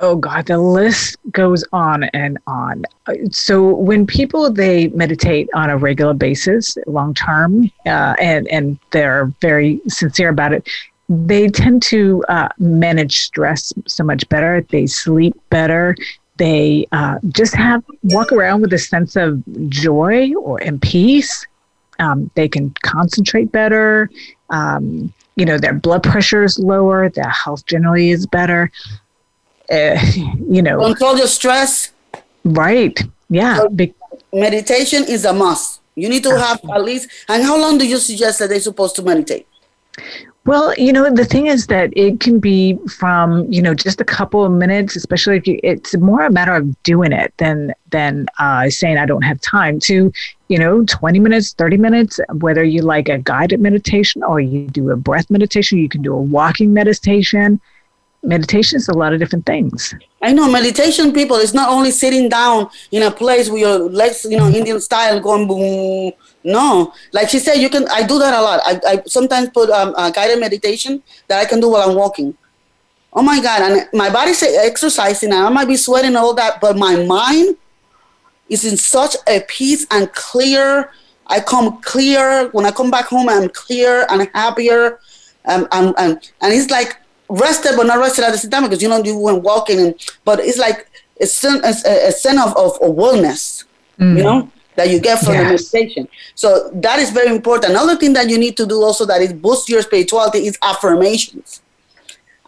[0.00, 2.84] Oh God, the list goes on and on.
[3.32, 9.26] So when people they meditate on a regular basis, long term, uh, and and they're
[9.40, 10.68] very sincere about it,
[11.08, 14.64] they tend to uh, manage stress so much better.
[14.70, 15.96] They sleep better.
[16.36, 21.44] They uh, just have walk around with a sense of joy or and peace.
[21.98, 24.08] Um, they can concentrate better.
[24.50, 27.08] Um, you know, their blood pressure is lower.
[27.08, 28.70] Their health generally is better
[29.70, 29.98] uh,
[30.48, 31.92] you know, control your stress.
[32.44, 32.98] Right.
[33.28, 33.56] Yeah.
[33.56, 33.68] So
[34.32, 35.80] meditation is a must.
[35.94, 37.10] You need to have at least.
[37.28, 39.46] And how long do you suggest that they're supposed to meditate?
[40.48, 44.04] Well, you know, the thing is that it can be from, you know, just a
[44.04, 48.26] couple of minutes, especially if you, it's more a matter of doing it than, than
[48.38, 50.10] uh, saying I don't have time to,
[50.48, 54.88] you know, 20 minutes, 30 minutes, whether you like a guided meditation or you do
[54.90, 57.60] a breath meditation, you can do a walking meditation
[58.28, 59.94] meditation is a lot of different things.
[60.20, 64.26] I know meditation people is not only sitting down in a place with your legs,
[64.28, 66.12] you know, Indian style going boom.
[66.44, 67.88] No, like she said, you can.
[67.88, 68.60] I do that a lot.
[68.64, 72.36] I, I sometimes put um, a guided meditation that I can do while I'm walking.
[73.12, 73.62] Oh my God!
[73.62, 77.56] And my body's exercising, and I might be sweating and all that, but my mind
[78.48, 80.92] is in such a peace and clear.
[81.26, 83.28] I come clear when I come back home.
[83.28, 85.00] I'm clear and happier,
[85.46, 86.97] um, and, and and it's like
[87.28, 89.94] rested but not rested at the same time because you know you went walking and
[90.24, 90.88] but it's like
[91.20, 93.64] a sense a, a sense of, of, wellness
[93.98, 94.16] mm.
[94.16, 95.70] you know that you get from yes.
[95.70, 99.04] the meditation so that is very important another thing that you need to do also
[99.04, 101.60] that is boost your spirituality is affirmations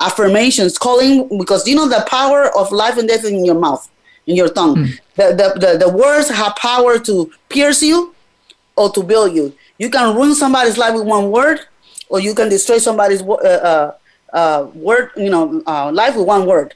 [0.01, 3.91] affirmations calling because you know the power of life and death in your mouth
[4.27, 5.01] in your tongue mm.
[5.17, 8.15] the, the, the, the words have power to pierce you
[8.77, 11.61] or to build you you can ruin somebody's life with one word
[12.09, 13.95] or you can destroy somebody's uh, uh,
[14.33, 16.75] uh, word, you know, uh, life with one word.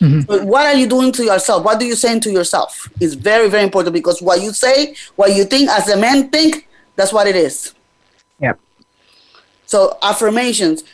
[0.00, 0.46] Mm-hmm.
[0.46, 1.64] what are you doing to yourself?
[1.64, 2.86] What do you saying to yourself?
[3.00, 6.68] Is very, very important because what you say, what you think as a man think,
[6.96, 7.74] that's what it is.
[8.40, 8.60] Yep.
[9.64, 10.84] So affirmations,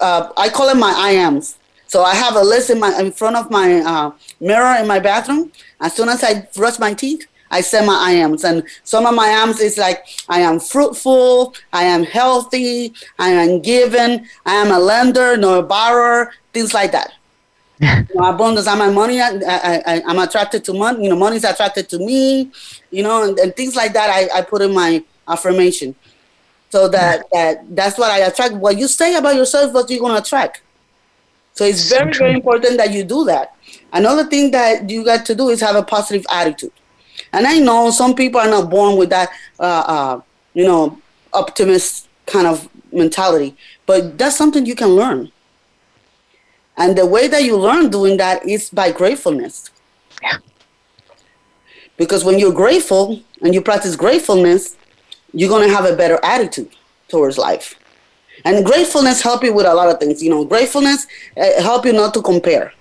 [0.00, 1.58] uh, I call it my I ams.
[1.86, 4.98] So I have a list in my in front of my uh, mirror in my
[4.98, 5.52] bathroom.
[5.80, 8.42] As soon as I brush my teeth, I say my I ams.
[8.42, 13.62] And some of my ams is like, I am fruitful, I am healthy, I am
[13.62, 17.12] given, I am a lender, no a borrower, things like that.
[17.78, 19.30] you know, abundance, I'm a money, I,
[19.86, 22.50] I, I'm attracted to money, you know, money is attracted to me,
[22.90, 25.94] you know, and, and things like that I, I put in my affirmation.
[26.70, 27.30] So that, mm.
[27.34, 28.54] that that's what I attract.
[28.54, 30.60] What you say about yourself, what you're gonna attract.
[31.52, 33.54] So it's very, very important that you do that.
[33.92, 36.72] Another thing that you got to do is have a positive attitude.
[37.34, 39.28] And I know some people are not born with that,
[39.58, 40.20] uh, uh,
[40.54, 41.00] you know,
[41.32, 43.56] optimist kind of mentality,
[43.86, 45.32] but that's something you can learn.
[46.76, 49.70] And the way that you learn doing that is by gratefulness.
[50.22, 50.38] Yeah.
[51.96, 54.76] Because when you're grateful and you practice gratefulness,
[55.32, 56.70] you're going to have a better attitude
[57.08, 57.74] towards life.
[58.44, 60.22] And gratefulness help you with a lot of things.
[60.22, 62.72] You know, gratefulness uh, help you not to compare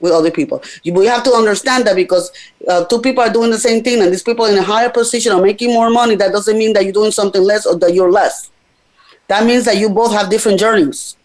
[0.00, 0.62] with other people.
[0.82, 2.32] You, we have to understand that because
[2.68, 5.32] uh, two people are doing the same thing and these people in a higher position
[5.32, 8.10] are making more money, that doesn't mean that you're doing something less or that you're
[8.10, 8.50] less.
[9.28, 11.16] That means that you both have different journeys.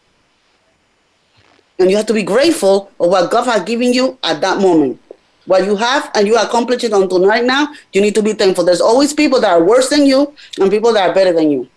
[1.80, 5.02] And you have to be grateful of what God has given you at that moment.
[5.46, 8.64] What you have and you accomplish it until right now, you need to be thankful.
[8.64, 11.70] There's always people that are worse than you and people that are better than you.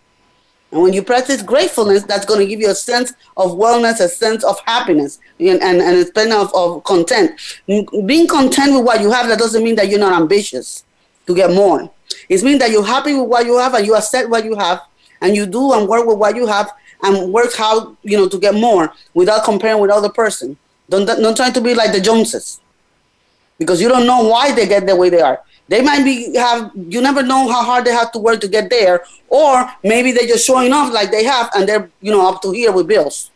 [0.70, 4.08] And when you practice gratefulness, that's going to give you a sense of wellness, a
[4.08, 7.40] sense of happiness, and, and, a sense of, of content.
[7.66, 10.84] Being content with what you have, that doesn't mean that you're not ambitious
[11.26, 11.90] to get more.
[12.28, 14.82] It means that you're happy with what you have and you accept what you have
[15.22, 16.70] and you do and work with what you have
[17.02, 20.56] and work how, you know, to get more without comparing with other person.
[20.90, 22.60] Don't, don't try to be like the Joneses
[23.58, 25.42] because you don't know why they get the way they are.
[25.68, 28.70] They might be have you never know how hard they have to work to get
[28.70, 32.42] there, or maybe they're just showing off like they have and they're you know up
[32.42, 33.30] to here with bills.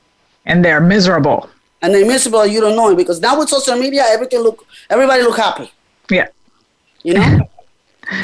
[0.46, 1.48] And they're miserable.
[1.82, 2.46] And they're miserable.
[2.46, 5.70] You don't know it because now with social media, everything look everybody look happy.
[6.10, 6.28] Yeah.
[7.02, 7.40] You know.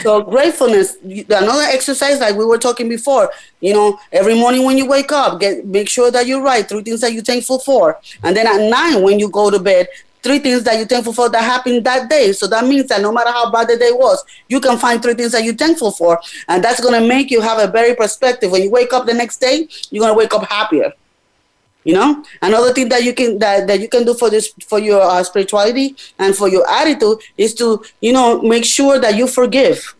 [0.02, 3.30] so gratefulness another exercise like we were talking before
[3.60, 6.82] you know every morning when you wake up get make sure that you write three
[6.82, 9.86] things that you're thankful for and then at night when you go to bed
[10.28, 12.32] three things that you're thankful for that happened that day.
[12.32, 15.14] So that means that no matter how bad the day was, you can find three
[15.14, 16.20] things that you're thankful for.
[16.48, 18.50] And that's going to make you have a better perspective.
[18.50, 20.92] When you wake up the next day, you're going to wake up happier.
[21.84, 24.78] You know, another thing that you can that, that you can do for this for
[24.78, 29.26] your uh, spirituality and for your attitude is to you know make sure that you
[29.26, 29.94] forgive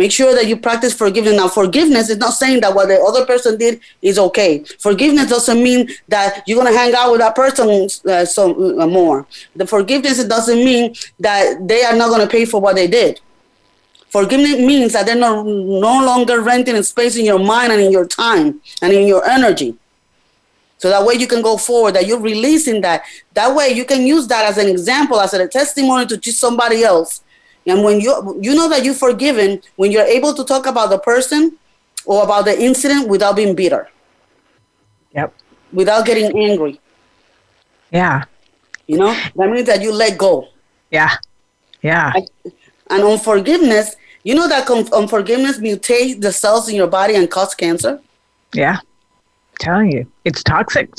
[0.00, 1.36] Make sure that you practice forgiveness.
[1.36, 4.64] Now, forgiveness is not saying that what the other person did is okay.
[4.78, 9.26] Forgiveness doesn't mean that you're to hang out with that person uh, so uh, more.
[9.54, 13.20] The forgiveness doesn't mean that they are not to pay for what they did.
[14.08, 17.92] Forgiveness means that they're no, no longer renting a space in your mind and in
[17.92, 19.76] your time and in your energy.
[20.78, 23.02] So that way you can go forward, that you're releasing that.
[23.34, 26.84] That way you can use that as an example, as a testimony to teach somebody
[26.84, 27.22] else
[27.66, 30.98] and when you you know that you're forgiven when you're able to talk about the
[30.98, 31.56] person
[32.06, 33.88] or about the incident without being bitter.
[35.14, 35.34] Yep.
[35.72, 36.80] Without getting angry.
[37.92, 38.24] Yeah.
[38.86, 40.48] You know, that means that you let go.
[40.90, 41.16] Yeah.
[41.82, 42.12] Yeah.
[42.90, 43.94] And unforgiveness,
[44.24, 48.00] you know that unforgiveness mutates the cells in your body and cause cancer?
[48.52, 48.78] Yeah.
[48.78, 50.90] I'm telling you, it's toxic.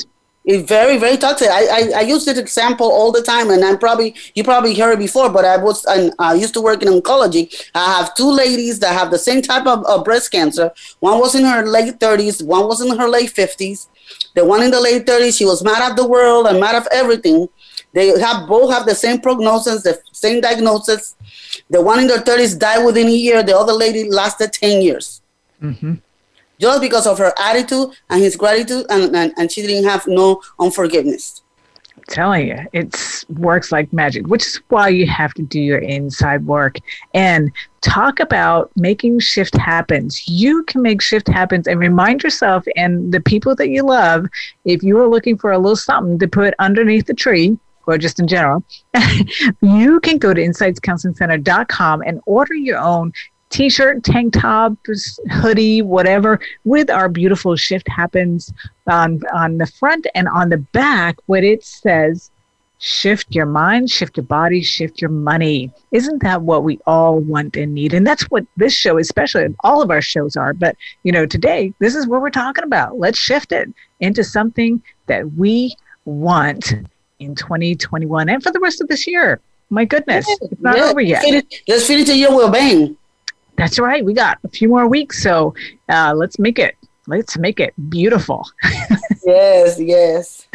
[0.44, 1.48] It's very, very toxic.
[1.48, 4.94] I, I, I use this example all the time, and I'm probably you probably heard
[4.94, 7.54] it before, but I was and I used to work in oncology.
[7.76, 10.72] I have two ladies that have the same type of, of breast cancer.
[10.98, 13.86] One was in her late 30s, one was in her late 50s.
[14.34, 16.88] The one in the late 30s, she was mad at the world and mad at
[16.92, 17.48] everything.
[17.92, 21.14] They have both have the same prognosis, the same diagnosis.
[21.70, 23.44] The one in their 30s died within a year.
[23.44, 25.22] The other lady lasted 10 years.
[25.62, 25.94] Mm-hmm
[26.62, 30.40] just because of her attitude and his gratitude, and, and, and she didn't have no
[30.60, 31.42] unforgiveness.
[32.08, 36.46] Telling you, it works like magic, which is why you have to do your inside
[36.46, 36.76] work
[37.14, 37.50] and
[37.80, 40.26] talk about making shift happens.
[40.28, 44.26] You can make shift happens and remind yourself and the people that you love
[44.64, 48.20] if you are looking for a little something to put underneath the tree or just
[48.20, 48.64] in general,
[49.60, 53.12] you can go to insightscounselingcenter.com and order your own
[53.52, 54.72] t-shirt, tank top,
[55.30, 58.52] hoodie, whatever, with our beautiful shift happens
[58.86, 61.16] on on the front and on the back.
[61.26, 62.30] What it says,
[62.78, 65.70] shift your mind, shift your body, shift your money.
[65.92, 67.94] Isn't that what we all want and need?
[67.94, 70.52] And that's what this show, especially all of our shows are.
[70.54, 72.98] But you know, today this is what we're talking about.
[72.98, 73.68] Let's shift it
[74.00, 75.76] into something that we
[76.06, 76.74] want
[77.20, 79.40] in 2021 and for the rest of this year.
[79.70, 81.24] My goodness, it's not yeah, over yet.
[81.68, 82.96] Let's finish the year with a bang.
[83.56, 84.04] That's right.
[84.04, 85.54] We got a few more weeks, so
[85.88, 86.76] uh, let's make it.
[87.08, 88.48] Let's make it beautiful.
[89.26, 90.46] yes, yes.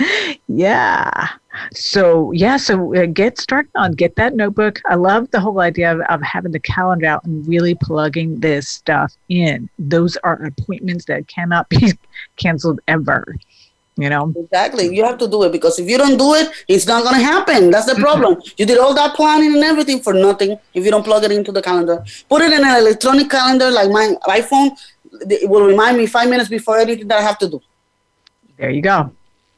[0.47, 1.27] Yeah.
[1.73, 4.81] So yeah, so uh, get started on get that notebook.
[4.85, 8.69] I love the whole idea of, of having the calendar out and really plugging this
[8.69, 9.69] stuff in.
[9.77, 11.93] Those are appointments that cannot be
[12.37, 13.35] canceled ever.
[13.97, 14.95] You know exactly.
[14.95, 17.25] You have to do it because if you don't do it, it's not going to
[17.25, 17.71] happen.
[17.71, 18.01] That's the mm-hmm.
[18.01, 18.35] problem.
[18.35, 18.53] Mm-hmm.
[18.57, 21.51] You did all that planning and everything for nothing if you don't plug it into
[21.51, 22.05] the calendar.
[22.29, 24.77] Put it in an electronic calendar like my iPhone.
[25.21, 27.59] It will remind me five minutes before anything that I have to do.
[28.57, 29.11] There you go.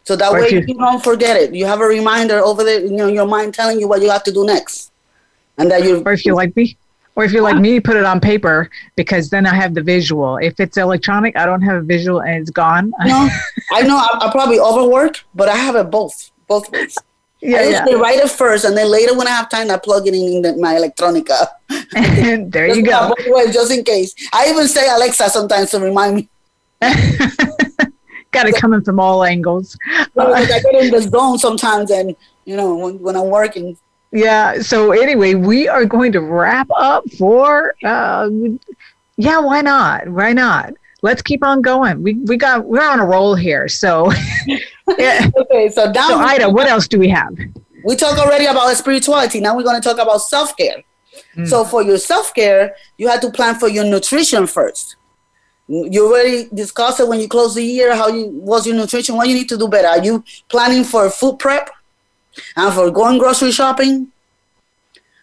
[0.03, 1.53] So that or way you, you, don't forget it.
[1.53, 4.23] You have a reminder over there, you know, your mind telling you what you have
[4.23, 4.91] to do next.
[5.57, 6.77] And that you Or if you like me.
[7.19, 10.37] Or if you're like me, put it on paper because then I have the visual.
[10.37, 12.93] If it's electronic, I don't have a visual and it's gone.
[13.03, 13.27] No,
[13.73, 16.97] I know I, I probably overwork, but I have it both, both ways.
[17.41, 17.95] Yeah, I yeah.
[17.95, 20.41] write it first, and then later when I have time, I plug it in, in
[20.43, 21.47] the, my electronica.
[22.51, 23.13] there you go.
[23.27, 24.15] Way, just in case.
[24.31, 26.29] I even say Alexa sometimes to remind me.
[28.31, 29.77] got it coming from all angles.
[30.13, 32.15] Well, I get in the zone sometimes, and
[32.45, 33.77] you know when, when I'm working.
[34.11, 34.61] Yeah.
[34.61, 37.75] So anyway, we are going to wrap up for.
[37.83, 38.29] Uh,
[39.17, 40.07] yeah, why not?
[40.07, 40.73] Why not?
[41.01, 42.03] Let's keep on going.
[42.03, 43.67] We we got we're on a roll here.
[43.67, 44.11] So.
[44.97, 45.29] yeah.
[45.37, 45.69] Okay.
[45.69, 46.09] So down.
[46.09, 47.37] So Aida, what else do we have?
[47.83, 49.39] We talked already about spirituality.
[49.39, 50.83] Now we're going to talk about self care.
[51.35, 51.47] Mm.
[51.47, 54.97] So for your self care, you have to plan for your nutrition first
[55.69, 59.27] you already discussed it when you close the year how you was your nutrition what
[59.27, 61.69] you need to do better are you planning for food prep
[62.55, 64.07] and for going grocery shopping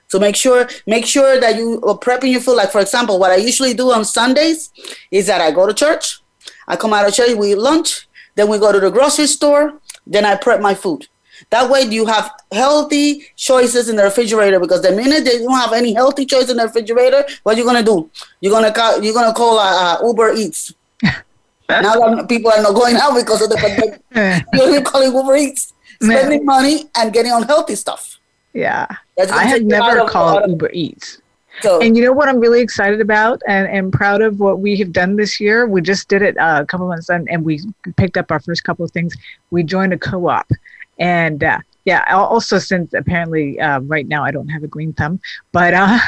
[0.08, 3.30] so make sure make sure that you are prepping your food like for example what
[3.30, 4.70] i usually do on sundays
[5.10, 6.20] is that i go to church
[6.68, 9.80] i come out of church we eat lunch then we go to the grocery store
[10.06, 11.06] then i prep my food
[11.50, 14.58] that way, you have healthy choices in the refrigerator.
[14.58, 17.64] Because the minute they don't have any healthy choice in the refrigerator, what are you
[17.64, 18.10] gonna do?
[18.40, 20.74] You're gonna call, you're gonna call uh, uh, Uber Eats.
[21.02, 24.00] now that people are not going out because of the pandemic,
[24.54, 28.18] you're calling Uber Eats, spending money and getting unhealthy stuff.
[28.52, 28.86] Yeah,
[29.18, 31.20] I have never called Uber Eats.
[31.62, 34.76] So, and you know what I'm really excited about and, and proud of what we
[34.76, 35.66] have done this year?
[35.66, 37.60] We just did it uh, a couple months and, and we
[37.96, 39.14] picked up our first couple of things.
[39.50, 40.50] We joined a co op.
[40.98, 45.20] And uh, yeah, also since apparently uh, right now I don't have a green thumb,
[45.52, 45.98] but uh,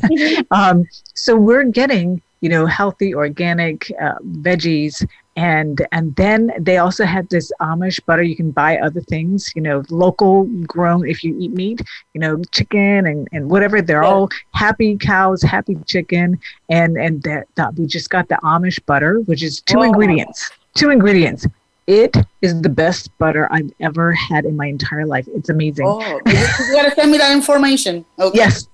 [0.50, 5.06] um, so we're getting you know healthy organic uh, veggies
[5.38, 8.24] and and then they also have this Amish butter.
[8.24, 11.80] You can buy other things, you know, local grown if you eat meat,
[12.12, 13.80] you know, chicken and, and whatever.
[13.80, 14.08] They're yeah.
[14.08, 19.20] all happy cows, happy chicken, and and that, that we just got the Amish butter,
[19.26, 19.82] which is two oh.
[19.82, 20.50] ingredients.
[20.74, 21.46] Two ingredients:
[21.86, 25.28] it is the best butter I've ever had in my entire life.
[25.36, 25.86] It's amazing.
[25.86, 28.04] Oh, you gotta send me that information.
[28.18, 28.36] Okay.
[28.36, 28.68] Yes.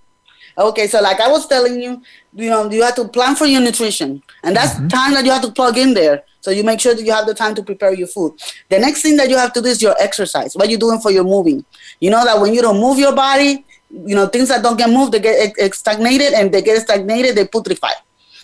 [0.56, 2.00] Okay, so like I was telling you,
[2.34, 4.88] you know, you have to plan for your nutrition, and that's mm-hmm.
[4.88, 6.22] time that you have to plug in there.
[6.40, 8.34] So you make sure that you have the time to prepare your food.
[8.68, 10.54] The next thing that you have to do is your exercise.
[10.54, 11.64] What you doing for your moving?
[12.00, 14.90] You know that when you don't move your body, you know things that don't get
[14.90, 17.92] moved, they get stagnated, and they get stagnated, they putrefy.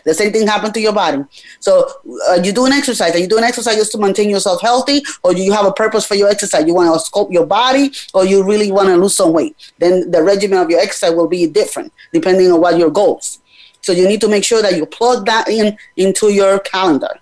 [0.04, 1.24] The same thing happened to your body.
[1.60, 1.88] So
[2.30, 3.12] uh, you do an exercise.
[3.12, 6.06] and you do an exercise just to maintain yourself healthy, or you have a purpose
[6.06, 6.66] for your exercise?
[6.66, 9.56] You want to sculpt your body, or you really want to lose some weight?
[9.78, 13.40] Then the regimen of your exercise will be different depending on what your goals.
[13.82, 17.18] So you need to make sure that you plug that in into your calendar.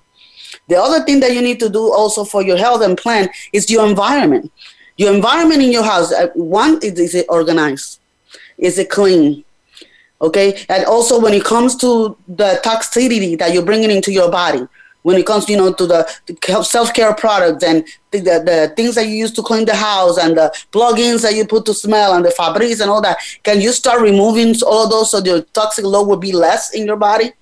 [0.69, 3.71] The other thing that you need to do also for your health and plan is
[3.71, 4.53] your environment.
[4.97, 6.13] Your environment in your house.
[6.13, 8.01] Uh, one is, is it organized?
[8.59, 9.45] Is it clean?
[10.21, 10.65] Okay?
[10.69, 14.67] And also when it comes to the toxicity that you're bringing into your body
[15.03, 19.07] when it comes you know to the, self-care products and the, the, the, things that
[19.07, 22.25] you use to clean the house and the plugins that you put to smell and
[22.25, 25.85] the fabrics and all that can you start removing all of those so the toxic
[25.85, 27.33] load will be less in your body?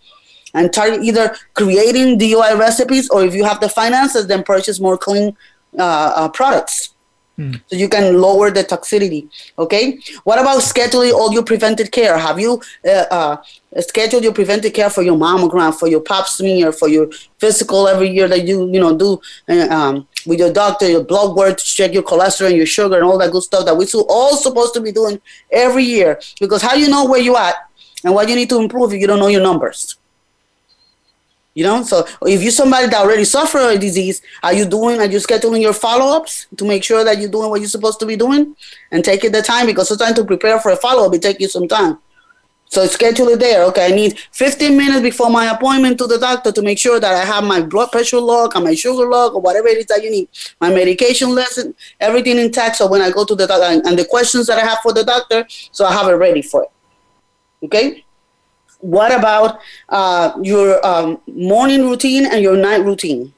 [0.54, 4.96] And start either creating DIY recipes or if you have the finances then purchase more
[4.96, 5.36] clean
[5.78, 6.94] uh, uh, products
[7.38, 9.28] So you can lower the toxicity.
[9.58, 9.98] Okay.
[10.24, 12.16] What about scheduling all your preventive care?
[12.16, 13.36] Have you uh, uh,
[13.80, 18.08] scheduled your preventive care for your mammogram, for your pap smear, for your physical every
[18.08, 19.20] year that you you know do
[19.50, 22.96] uh, um, with your doctor, your blood work to check your cholesterol and your sugar
[22.96, 25.20] and all that good stuff that we're all supposed to be doing
[25.52, 26.18] every year?
[26.40, 27.56] Because how you know where you at
[28.02, 29.98] and what you need to improve if you don't know your numbers?
[31.56, 35.06] You know, so if you're somebody that already suffer a disease, are you doing, are
[35.06, 38.14] you scheduling your follow-ups to make sure that you're doing what you're supposed to be
[38.14, 38.54] doing
[38.90, 41.66] and taking the time because sometimes to prepare for a follow-up, it takes you some
[41.66, 41.96] time.
[42.66, 43.64] So schedule it there.
[43.68, 47.14] Okay, I need 15 minutes before my appointment to the doctor to make sure that
[47.14, 50.04] I have my blood pressure log and my sugar log or whatever it is that
[50.04, 50.28] you need,
[50.60, 52.76] my medication lesson, everything intact.
[52.76, 55.04] So when I go to the doctor and the questions that I have for the
[55.04, 56.70] doctor, so I have it ready for it.
[57.62, 58.04] Okay
[58.86, 59.58] what about
[59.88, 63.32] uh, your um, morning routine and your night routine?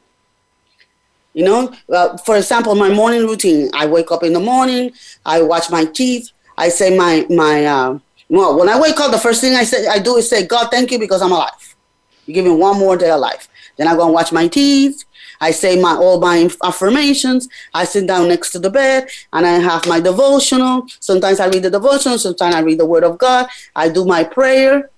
[1.32, 3.70] You know, uh, for example, my morning routine.
[3.74, 4.92] I wake up in the morning.
[5.24, 6.30] I wash my teeth.
[6.56, 7.64] I say my my.
[7.64, 10.46] Uh, well, when I wake up, the first thing I say I do is say,
[10.46, 11.76] God, thank you because I'm alive.
[12.26, 13.48] You give me one more day of life.
[13.78, 15.04] Then I go and wash my teeth.
[15.40, 17.48] I say my all my affirmations.
[17.72, 20.86] I sit down next to the bed and I have my devotional.
[21.00, 22.18] Sometimes I read the devotional.
[22.18, 23.48] Sometimes I read the Word of God.
[23.74, 24.90] I do my prayer.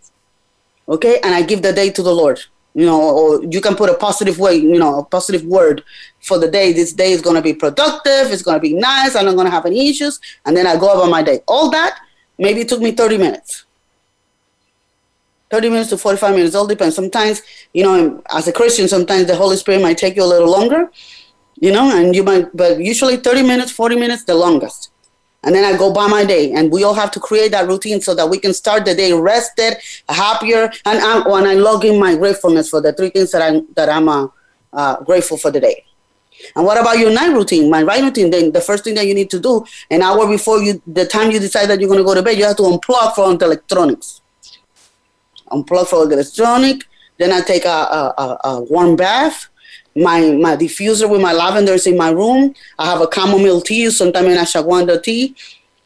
[0.91, 2.41] Okay, and I give the day to the Lord
[2.75, 5.83] you know, or you can put a positive way, you know, a positive word
[6.21, 6.73] for the day.
[6.73, 8.33] This day is going to be productive.
[8.33, 9.17] It's going to be nice.
[9.17, 10.21] I'm not going to have any issues.
[10.47, 11.41] And then I go about my day.
[11.49, 11.99] All that
[12.39, 13.67] maybe it took me 30 minutes.
[15.51, 16.95] 30 minutes to 45 minutes, all depends.
[16.95, 17.43] Sometimes,
[17.75, 20.91] you know, as a Christian, sometimes the Holy Spirit might take you a little longer,
[21.57, 24.90] you know, and you might, but usually 30 minutes, 40 minutes, the longest
[25.43, 26.53] and then I go by my day.
[26.53, 29.13] And we all have to create that routine so that we can start the day
[29.13, 29.75] rested,
[30.09, 33.67] happier, and I'm, when I log in my gratefulness for the three things that I'm
[33.75, 34.29] that I'm uh,
[34.73, 35.85] uh, grateful for the day.
[36.57, 37.71] And what about your night routine?
[37.71, 38.31] My night routine.
[38.31, 41.31] Then the first thing that you need to do an hour before you, the time
[41.31, 43.45] you decide that you're going to go to bed, you have to unplug from the
[43.45, 44.23] electronics.
[45.51, 46.85] Unplug from the electronic.
[47.19, 49.51] Then I take a, a, a, a warm bath
[49.97, 52.55] my my diffuser with my lavender is in my room.
[52.79, 55.35] I have a chamomile tea, sometimes an ashwagandha tea,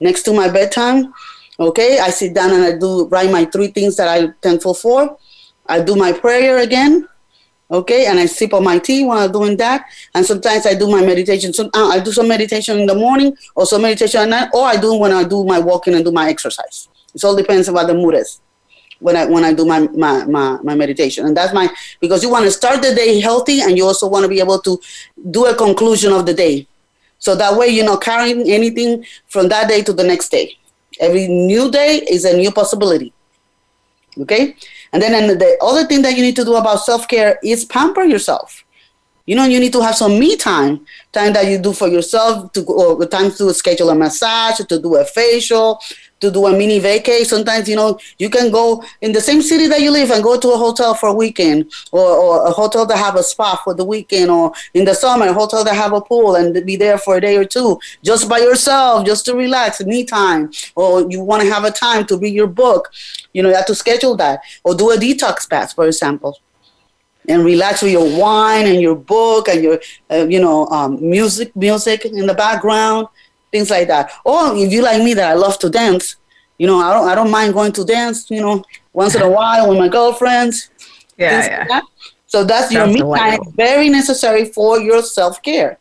[0.01, 1.13] next to my bedtime.
[1.59, 5.17] Okay, I sit down and I do write my three things that I'm thankful for.
[5.67, 7.09] I do my prayer again.
[7.71, 9.87] Okay, and I sip on my tea while I'm doing that.
[10.15, 11.53] And sometimes I do my meditation.
[11.55, 14.65] So uh, I do some meditation in the morning, or some meditation at night, or
[14.67, 16.89] I do when I do my walking and do my exercise.
[17.15, 18.41] It all depends on what the mood is
[19.01, 21.27] when I when I do my, my my my, meditation.
[21.27, 21.69] And that's my
[22.01, 24.61] because you want to start the day healthy and you also want to be able
[24.61, 24.81] to
[25.31, 26.67] do a conclusion of the day.
[27.19, 30.57] So that way you're not carrying anything from that day to the next day.
[31.01, 33.13] Every new day is a new possibility.
[34.21, 34.57] Okay?
[34.93, 38.05] And then and the other thing that you need to do about self-care is pamper
[38.05, 38.64] yourself.
[39.27, 42.53] You know, you need to have some me time, time that you do for yourself,
[42.53, 45.81] to or time to schedule a massage, to do a facial,
[46.21, 47.25] to do a mini vacay.
[47.25, 50.39] Sometimes, you know, you can go in the same city that you live and go
[50.39, 53.73] to a hotel for a weekend or, or a hotel that have a spa for
[53.73, 56.99] the weekend or in the summer, a hotel that have a pool and be there
[56.99, 60.51] for a day or two just by yourself, just to relax, me time.
[60.75, 62.93] Or you want to have a time to read your book,
[63.33, 64.41] you know, you have to schedule that.
[64.65, 66.39] Or do a detox bath, for example
[67.29, 71.55] and relax with your wine and your book and your uh, you know um, music
[71.57, 73.09] music in the background
[73.55, 74.11] things like that.
[74.25, 76.17] Or if you like me, that I love to dance,
[76.59, 79.31] you know, I don't I don't mind going to dance, you know, once in a
[79.39, 80.71] while with my girlfriends.
[81.17, 81.59] Yeah, yeah.
[81.59, 81.85] Like that.
[82.27, 85.79] So that's your me time, very necessary for your self care.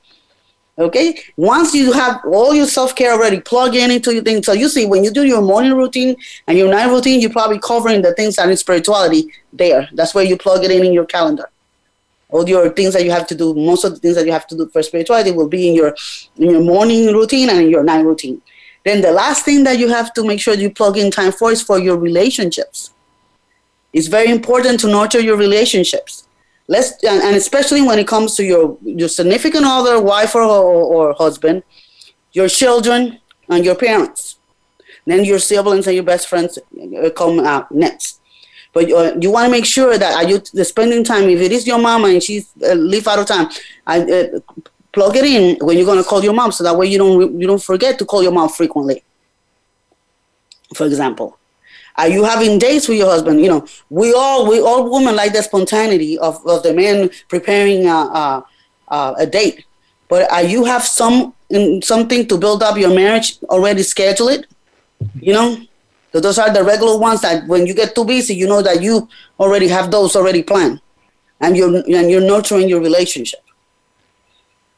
[0.75, 4.53] Okay, once you have all your self care already plugged in into your thing, so
[4.53, 6.15] you see when you do your morning routine
[6.47, 9.87] and your night routine, you're probably covering the things that in spirituality there.
[9.93, 11.47] That's where you plug it in in your calendar
[12.33, 14.47] all your things that you have to do, most of the things that you have
[14.47, 15.95] to do for spirituality will be in your
[16.37, 18.41] in your morning routine and in your night routine.
[18.83, 21.51] Then the last thing that you have to make sure you plug in time for
[21.51, 22.91] is for your relationships.
[23.93, 26.22] It's very important to nurture your relationships.
[26.67, 31.09] Let's and, and especially when it comes to your your significant other, wife or, or,
[31.09, 31.63] or husband,
[32.31, 34.39] your children and your parents.
[35.05, 36.57] Then your siblings and your best friends
[37.15, 38.21] come out next.
[38.73, 41.29] But uh, you want to make sure that are you spending time?
[41.29, 43.49] If it is your mama and she's uh, live out of time,
[43.85, 44.39] I, uh,
[44.93, 47.39] plug it in when you're going to call your mom, so that way you don't
[47.39, 49.03] you don't forget to call your mom frequently.
[50.75, 51.37] For example,
[51.95, 53.39] are you having dates with your husband?
[53.41, 57.85] You know, we all we all women like the spontaneity of, of the man preparing
[57.87, 58.43] a,
[58.87, 59.65] a, a date.
[60.09, 61.33] But are you have some
[61.81, 63.83] something to build up your marriage already?
[63.83, 64.47] Schedule it.
[65.19, 65.57] You know,
[66.11, 68.81] so those are the regular ones that when you get too busy, you know that
[68.81, 69.07] you
[69.39, 70.81] already have those already planned,
[71.41, 73.39] and you're and you're nurturing your relationship.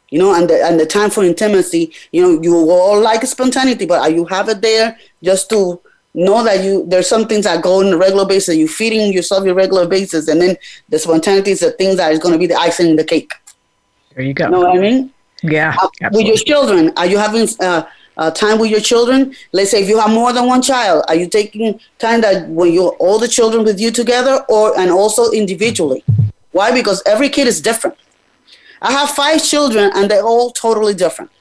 [0.09, 3.85] You know, and the and the time for intimacy, you know, you all like spontaneity,
[3.85, 5.81] but are you have it there just to
[6.15, 8.55] know that you there's some things that go on a regular basis.
[8.55, 10.57] You're feeding yourself your regular basis, and then
[10.89, 13.33] the spontaneity is the things that is going to be the icing in the cake.
[14.15, 14.45] There you go.
[14.45, 15.11] You know what I mean?
[15.43, 15.75] Yeah.
[15.79, 17.83] Uh, with your children, are you having uh,
[18.17, 19.35] uh, time with your children.
[19.51, 22.71] Let's say if you have more than one child, are you taking time that when
[22.71, 26.03] you all the children with you together, or and also individually?
[26.51, 26.71] Why?
[26.71, 27.97] Because every kid is different.
[28.81, 31.31] I have five children, and they're all totally different.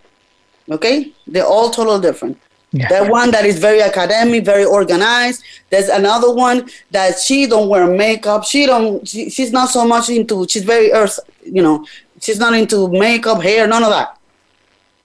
[0.70, 2.38] okay, they're all totally different.
[2.76, 2.88] Yeah.
[2.88, 5.42] That one that is very academic, very organized.
[5.70, 8.44] There's another one that she don't wear makeup.
[8.44, 9.06] She don't.
[9.08, 10.46] She, she's not so much into.
[10.46, 11.18] She's very earth.
[11.42, 11.86] You know,
[12.20, 14.18] she's not into makeup, hair, none of that.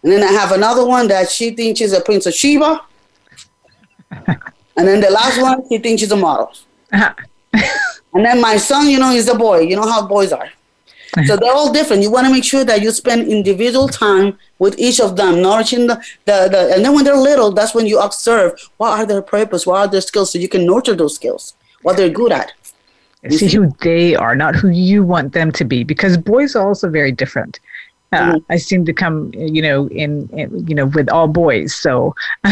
[0.03, 2.82] And then I have another one that she thinks she's a Prince of Sheba.
[4.28, 6.51] and then the last one, she thinks she's a model.
[6.91, 7.15] and
[8.13, 9.59] then my son, you know, he's a boy.
[9.59, 10.49] You know how boys are.
[11.26, 12.01] So they're all different.
[12.01, 15.88] You want to make sure that you spend individual time with each of them, nourishing
[15.88, 15.95] the,
[16.26, 19.66] the, the and then when they're little, that's when you observe what are their purpose,
[19.66, 22.53] what are their skills, so you can nurture those skills, what they're good at.
[23.30, 26.66] see, see who they are, not who you want them to be, because boys are
[26.66, 27.59] also very different.
[28.14, 28.51] Uh, mm-hmm.
[28.51, 31.74] I seem to come, you know, in, in, you know, with all boys.
[31.74, 32.14] So,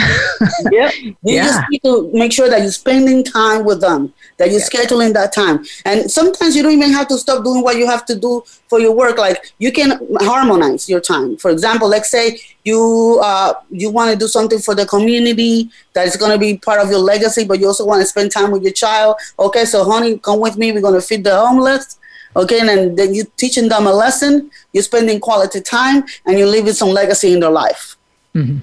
[0.71, 1.43] yeah, you yeah.
[1.43, 4.65] just need to make sure that you're spending time with them, that you're yeah.
[4.65, 5.65] scheduling that time.
[5.83, 8.79] And sometimes you don't even have to stop doing what you have to do for
[8.79, 9.17] your work.
[9.17, 11.35] Like you can harmonize your time.
[11.35, 16.07] For example, let's say you uh, you want to do something for the community that
[16.07, 18.51] is going to be part of your legacy, but you also want to spend time
[18.51, 19.17] with your child.
[19.37, 20.71] Okay, so honey, come with me.
[20.71, 21.98] We're going to feed the homeless
[22.35, 26.73] Okay, and then you're teaching them a lesson, you're spending quality time, and you're leaving
[26.73, 27.95] some legacy in their life.
[28.35, 28.59] Mm-hmm.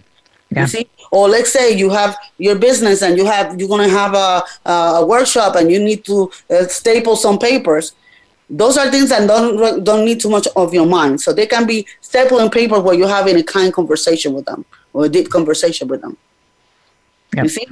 [0.50, 0.60] Yeah.
[0.62, 0.88] You see?
[1.10, 4.70] Or let's say you have your business and you have you're going to have a,
[4.70, 7.94] a workshop and you need to uh, staple some papers.
[8.48, 11.20] Those are things that don't don't need too much of your mind.
[11.20, 15.06] So they can be stapling paper where you're having a kind conversation with them or
[15.06, 16.16] a deep conversation with them.
[17.44, 17.66] You see?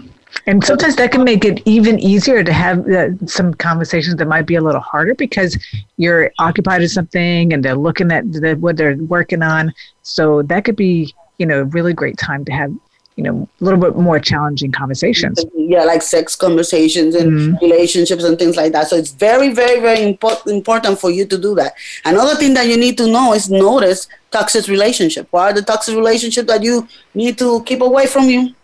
[0.47, 4.47] And sometimes that can make it even easier to have uh, some conversations that might
[4.47, 5.57] be a little harder because
[5.97, 9.73] you're occupied with something and they're looking at the, what they're working on.
[10.03, 12.75] So that could be, you know, a really great time to have,
[13.17, 15.43] you know, a little bit more challenging conversations.
[15.55, 17.65] Yeah, like sex conversations and mm-hmm.
[17.65, 18.89] relationships and things like that.
[18.89, 21.75] So it's very, very, very important important for you to do that.
[22.05, 25.29] Another thing that you need to know is notice toxic relationship.
[25.31, 28.55] What are the toxic relationship that you need to keep away from you?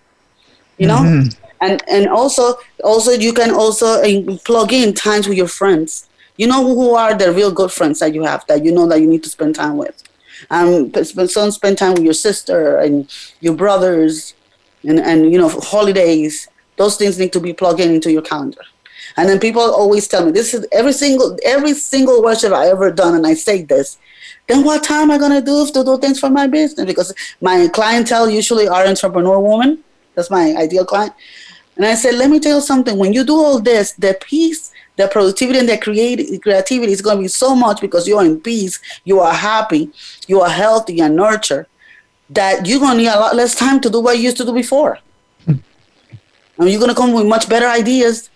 [0.81, 0.97] You know?
[0.97, 1.47] Mm-hmm.
[1.61, 4.03] And and also also you can also
[4.45, 6.09] plug in times with your friends.
[6.39, 9.01] You know who are the real good friends that you have that you know that
[9.01, 10.03] you need to spend time with.
[10.51, 14.33] Um spend, spend time with your sister and your brothers
[14.89, 16.49] and and you know holidays.
[16.77, 18.63] Those things need to be plugged in into your calendar.
[19.19, 22.91] And then people always tell me this is every single every single worship i ever
[22.91, 23.99] done and i say this
[24.47, 26.87] then what time am i going to do to do things for my business?
[26.87, 29.83] Because my clientele usually are entrepreneur women
[30.15, 31.13] that's my ideal client
[31.77, 32.99] and I said, let me tell you something.
[32.99, 37.23] When you do all this, the peace, the productivity, and the creativity is going to
[37.23, 39.91] be so much because you're in peace, you are happy,
[40.27, 41.67] you are healthy and nurtured,
[42.29, 44.45] that you're going to need a lot less time to do what you used to
[44.45, 44.99] do before.
[45.47, 45.55] Hmm.
[46.59, 48.30] and you're going to come with much better ideas.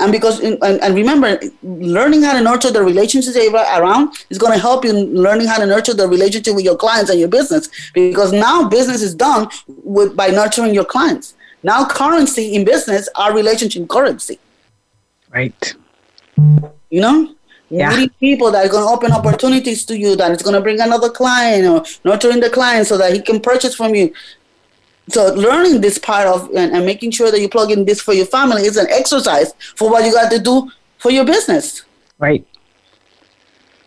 [0.00, 4.58] And because, and, and remember, learning how to nurture the relationships around is going to
[4.58, 7.68] help you learning how to nurture the relationship with your clients and your business.
[7.92, 11.34] Because now business is done with by nurturing your clients.
[11.62, 14.38] Now, currency in business are relationship currency.
[15.30, 15.74] Right.
[16.90, 17.34] You know,
[17.68, 17.90] yeah.
[17.90, 20.80] meeting people that are going to open opportunities to you, that is going to bring
[20.80, 24.12] another client or nurturing the client so that he can purchase from you.
[25.08, 28.12] So, learning this part of and, and making sure that you plug in this for
[28.12, 31.84] your family is an exercise for what you got to do for your business.
[32.18, 32.46] Right.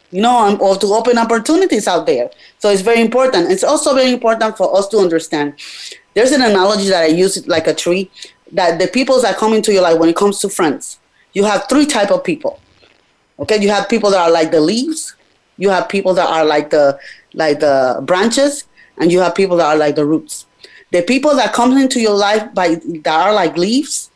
[0.10, 2.32] You know, um, or to open opportunities out there.
[2.60, 3.52] So, it's very important.
[3.52, 5.56] It's also very important for us to understand
[6.14, 8.10] there's an analogy that I use like a tree
[8.52, 11.00] that the people that come into your life when it comes to friends,
[11.34, 12.60] you have three type of people.
[13.40, 15.16] Okay, you have people that are like the leaves,
[15.58, 17.00] you have people that are like the
[17.34, 18.66] like the branches,
[18.98, 20.46] and you have people that are like the roots.
[20.92, 24.10] The people that come into your life by that are like leaves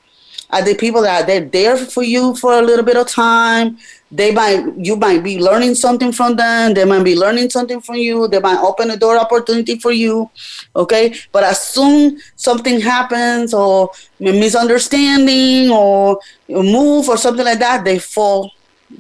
[0.50, 3.78] are the people that are they're there for you for a little bit of time.
[4.12, 6.74] They might you might be learning something from them.
[6.74, 8.28] They might be learning something from you.
[8.28, 10.30] They might open a door opportunity for you
[10.76, 11.16] okay?
[11.32, 16.20] But as soon something happens or misunderstanding or
[16.50, 18.52] move or something like that they fall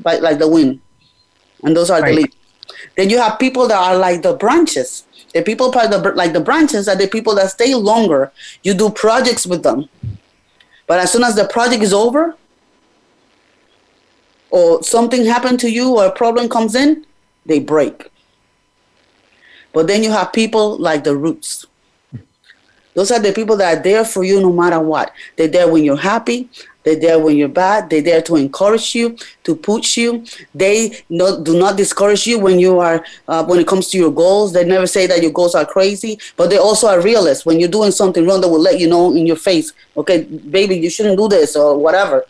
[0.01, 0.79] by like the wind.
[1.63, 2.15] And those are right.
[2.15, 2.35] the leaves.
[2.95, 5.05] Then you have people that are like the branches
[5.35, 8.31] the people part the, like the branches are the people that stay longer
[8.63, 9.87] you do projects with them
[10.87, 12.35] but as soon as the project is over
[14.49, 17.05] or something happened to you or a problem comes in,
[17.45, 18.09] they break.
[19.73, 21.65] But then you have people like the roots.
[22.93, 25.11] Those are the people that are there for you no matter what.
[25.35, 26.49] They're there when you're happy.
[26.85, 27.89] They're there when you're bad.
[27.89, 30.23] They're there to encourage you, to push you.
[30.53, 34.53] They do not discourage you when you are uh, when it comes to your goals.
[34.53, 37.45] They never say that your goals are crazy, but they also are realists.
[37.45, 39.73] When you're doing something wrong, they will let you know in your face.
[39.97, 42.23] Okay, baby, you shouldn't do this or whatever.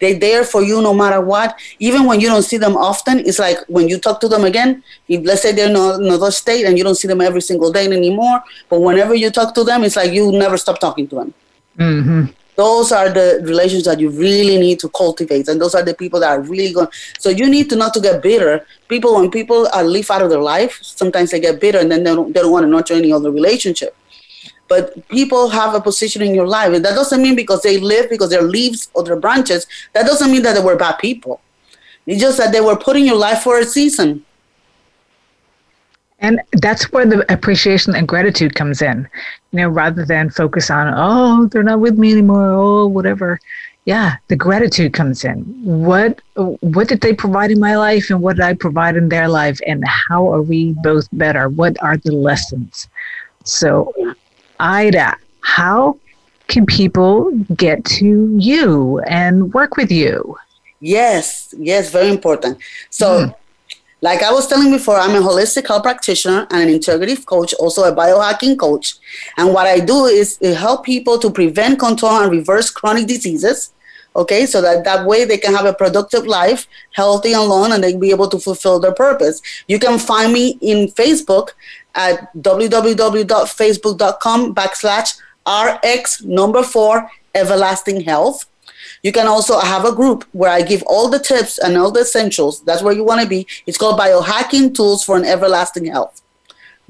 [0.00, 1.60] They're there for you no matter what.
[1.78, 4.82] Even when you don't see them often, it's like when you talk to them again,
[5.08, 7.84] if, let's say they're in another state and you don't see them every single day
[7.84, 11.34] anymore, but whenever you talk to them, it's like you never stop talking to them.
[11.78, 12.32] Mm-hmm.
[12.60, 16.20] Those are the relations that you really need to cultivate, and those are the people
[16.20, 16.88] that are really going.
[17.18, 18.66] So you need to not to get bitter.
[18.88, 22.04] People, when people are leave out of their life, sometimes they get bitter, and then
[22.04, 23.96] they don't, they don't want to nurture any other relationship
[24.70, 26.72] but people have a position in your life.
[26.72, 30.30] And that doesn't mean because they live, because they're leaves or their branches, that doesn't
[30.30, 31.40] mean that they were bad people.
[32.06, 34.24] It's just that they were put in your life for a season.
[36.20, 39.08] And that's where the appreciation and gratitude comes in.
[39.52, 43.40] You know, rather than focus on, oh, they're not with me anymore, oh, whatever.
[43.86, 45.38] Yeah, the gratitude comes in.
[45.64, 49.26] What what did they provide in my life and what did I provide in their
[49.26, 51.48] life and how are we both better?
[51.48, 52.88] What are the lessons?
[53.44, 53.92] So,
[54.60, 55.98] Aida, how
[56.48, 60.36] can people get to you and work with you?
[60.80, 62.58] Yes, yes, very important.
[62.90, 63.34] So, mm.
[64.02, 67.84] Like I was telling before, I'm a holistic health practitioner and an integrative coach, also
[67.84, 68.94] a biohacking coach.
[69.36, 73.74] And what I do is help people to prevent, control, and reverse chronic diseases.
[74.16, 77.84] Okay, so that that way they can have a productive life, healthy and long, and
[77.84, 79.40] they be able to fulfill their purpose.
[79.68, 81.50] You can find me in Facebook
[81.94, 88.44] at www.facebook.com backslash rx number four everlasting health
[89.02, 92.00] you can also have a group where I give all the tips and all the
[92.00, 92.62] essentials.
[92.62, 93.46] That's where you want to be.
[93.66, 96.22] It's called Biohacking Tools for an Everlasting Health.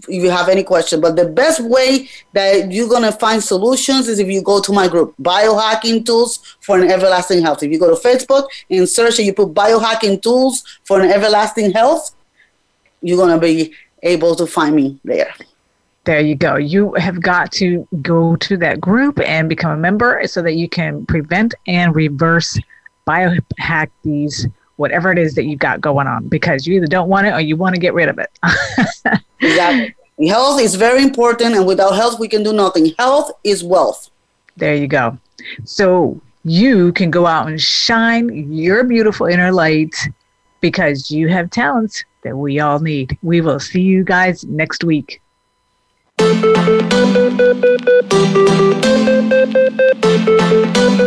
[0.07, 1.01] if you have any question.
[1.01, 4.71] But the best way that you're going to find solutions is if you go to
[4.71, 7.63] my group, Biohacking Tools for an Everlasting Health.
[7.63, 11.71] If you go to Facebook and search and you put Biohacking Tools for an Everlasting
[11.71, 12.15] Health,
[13.01, 13.73] you're going to be
[14.03, 15.33] able to find me there.
[16.03, 16.55] There you go.
[16.55, 20.67] You have got to go to that group and become a member so that you
[20.67, 22.57] can prevent and reverse
[23.11, 24.47] biohack these
[24.77, 27.39] whatever it is that you've got going on because you either don't want it or
[27.39, 28.31] you want to get rid of it.
[29.39, 29.95] exactly.
[30.27, 32.93] Health is very important, and without health, we can do nothing.
[32.99, 34.09] Health is wealth.
[34.57, 35.17] There you go.
[35.63, 39.95] So you can go out and shine your beautiful inner light
[40.59, 43.17] because you have talents that we all need.
[43.23, 45.21] We will see you guys next week.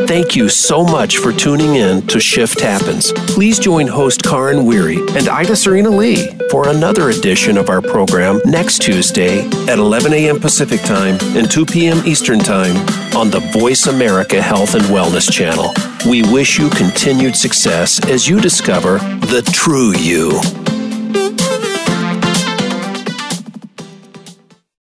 [0.08, 3.12] Thank you so much for tuning in to Shift Happens.
[3.12, 8.82] Please join host Karin Weary and Aida Cirino-Lee for another edition of our program next
[8.82, 10.40] Tuesday at 11 a.m.
[10.40, 12.04] Pacific Time and 2 p.m.
[12.06, 12.76] Eastern Time
[13.16, 15.72] on the VoiceAmerica Health and Wellness channel.
[16.10, 20.63] We wish you continued success as you discover the true you.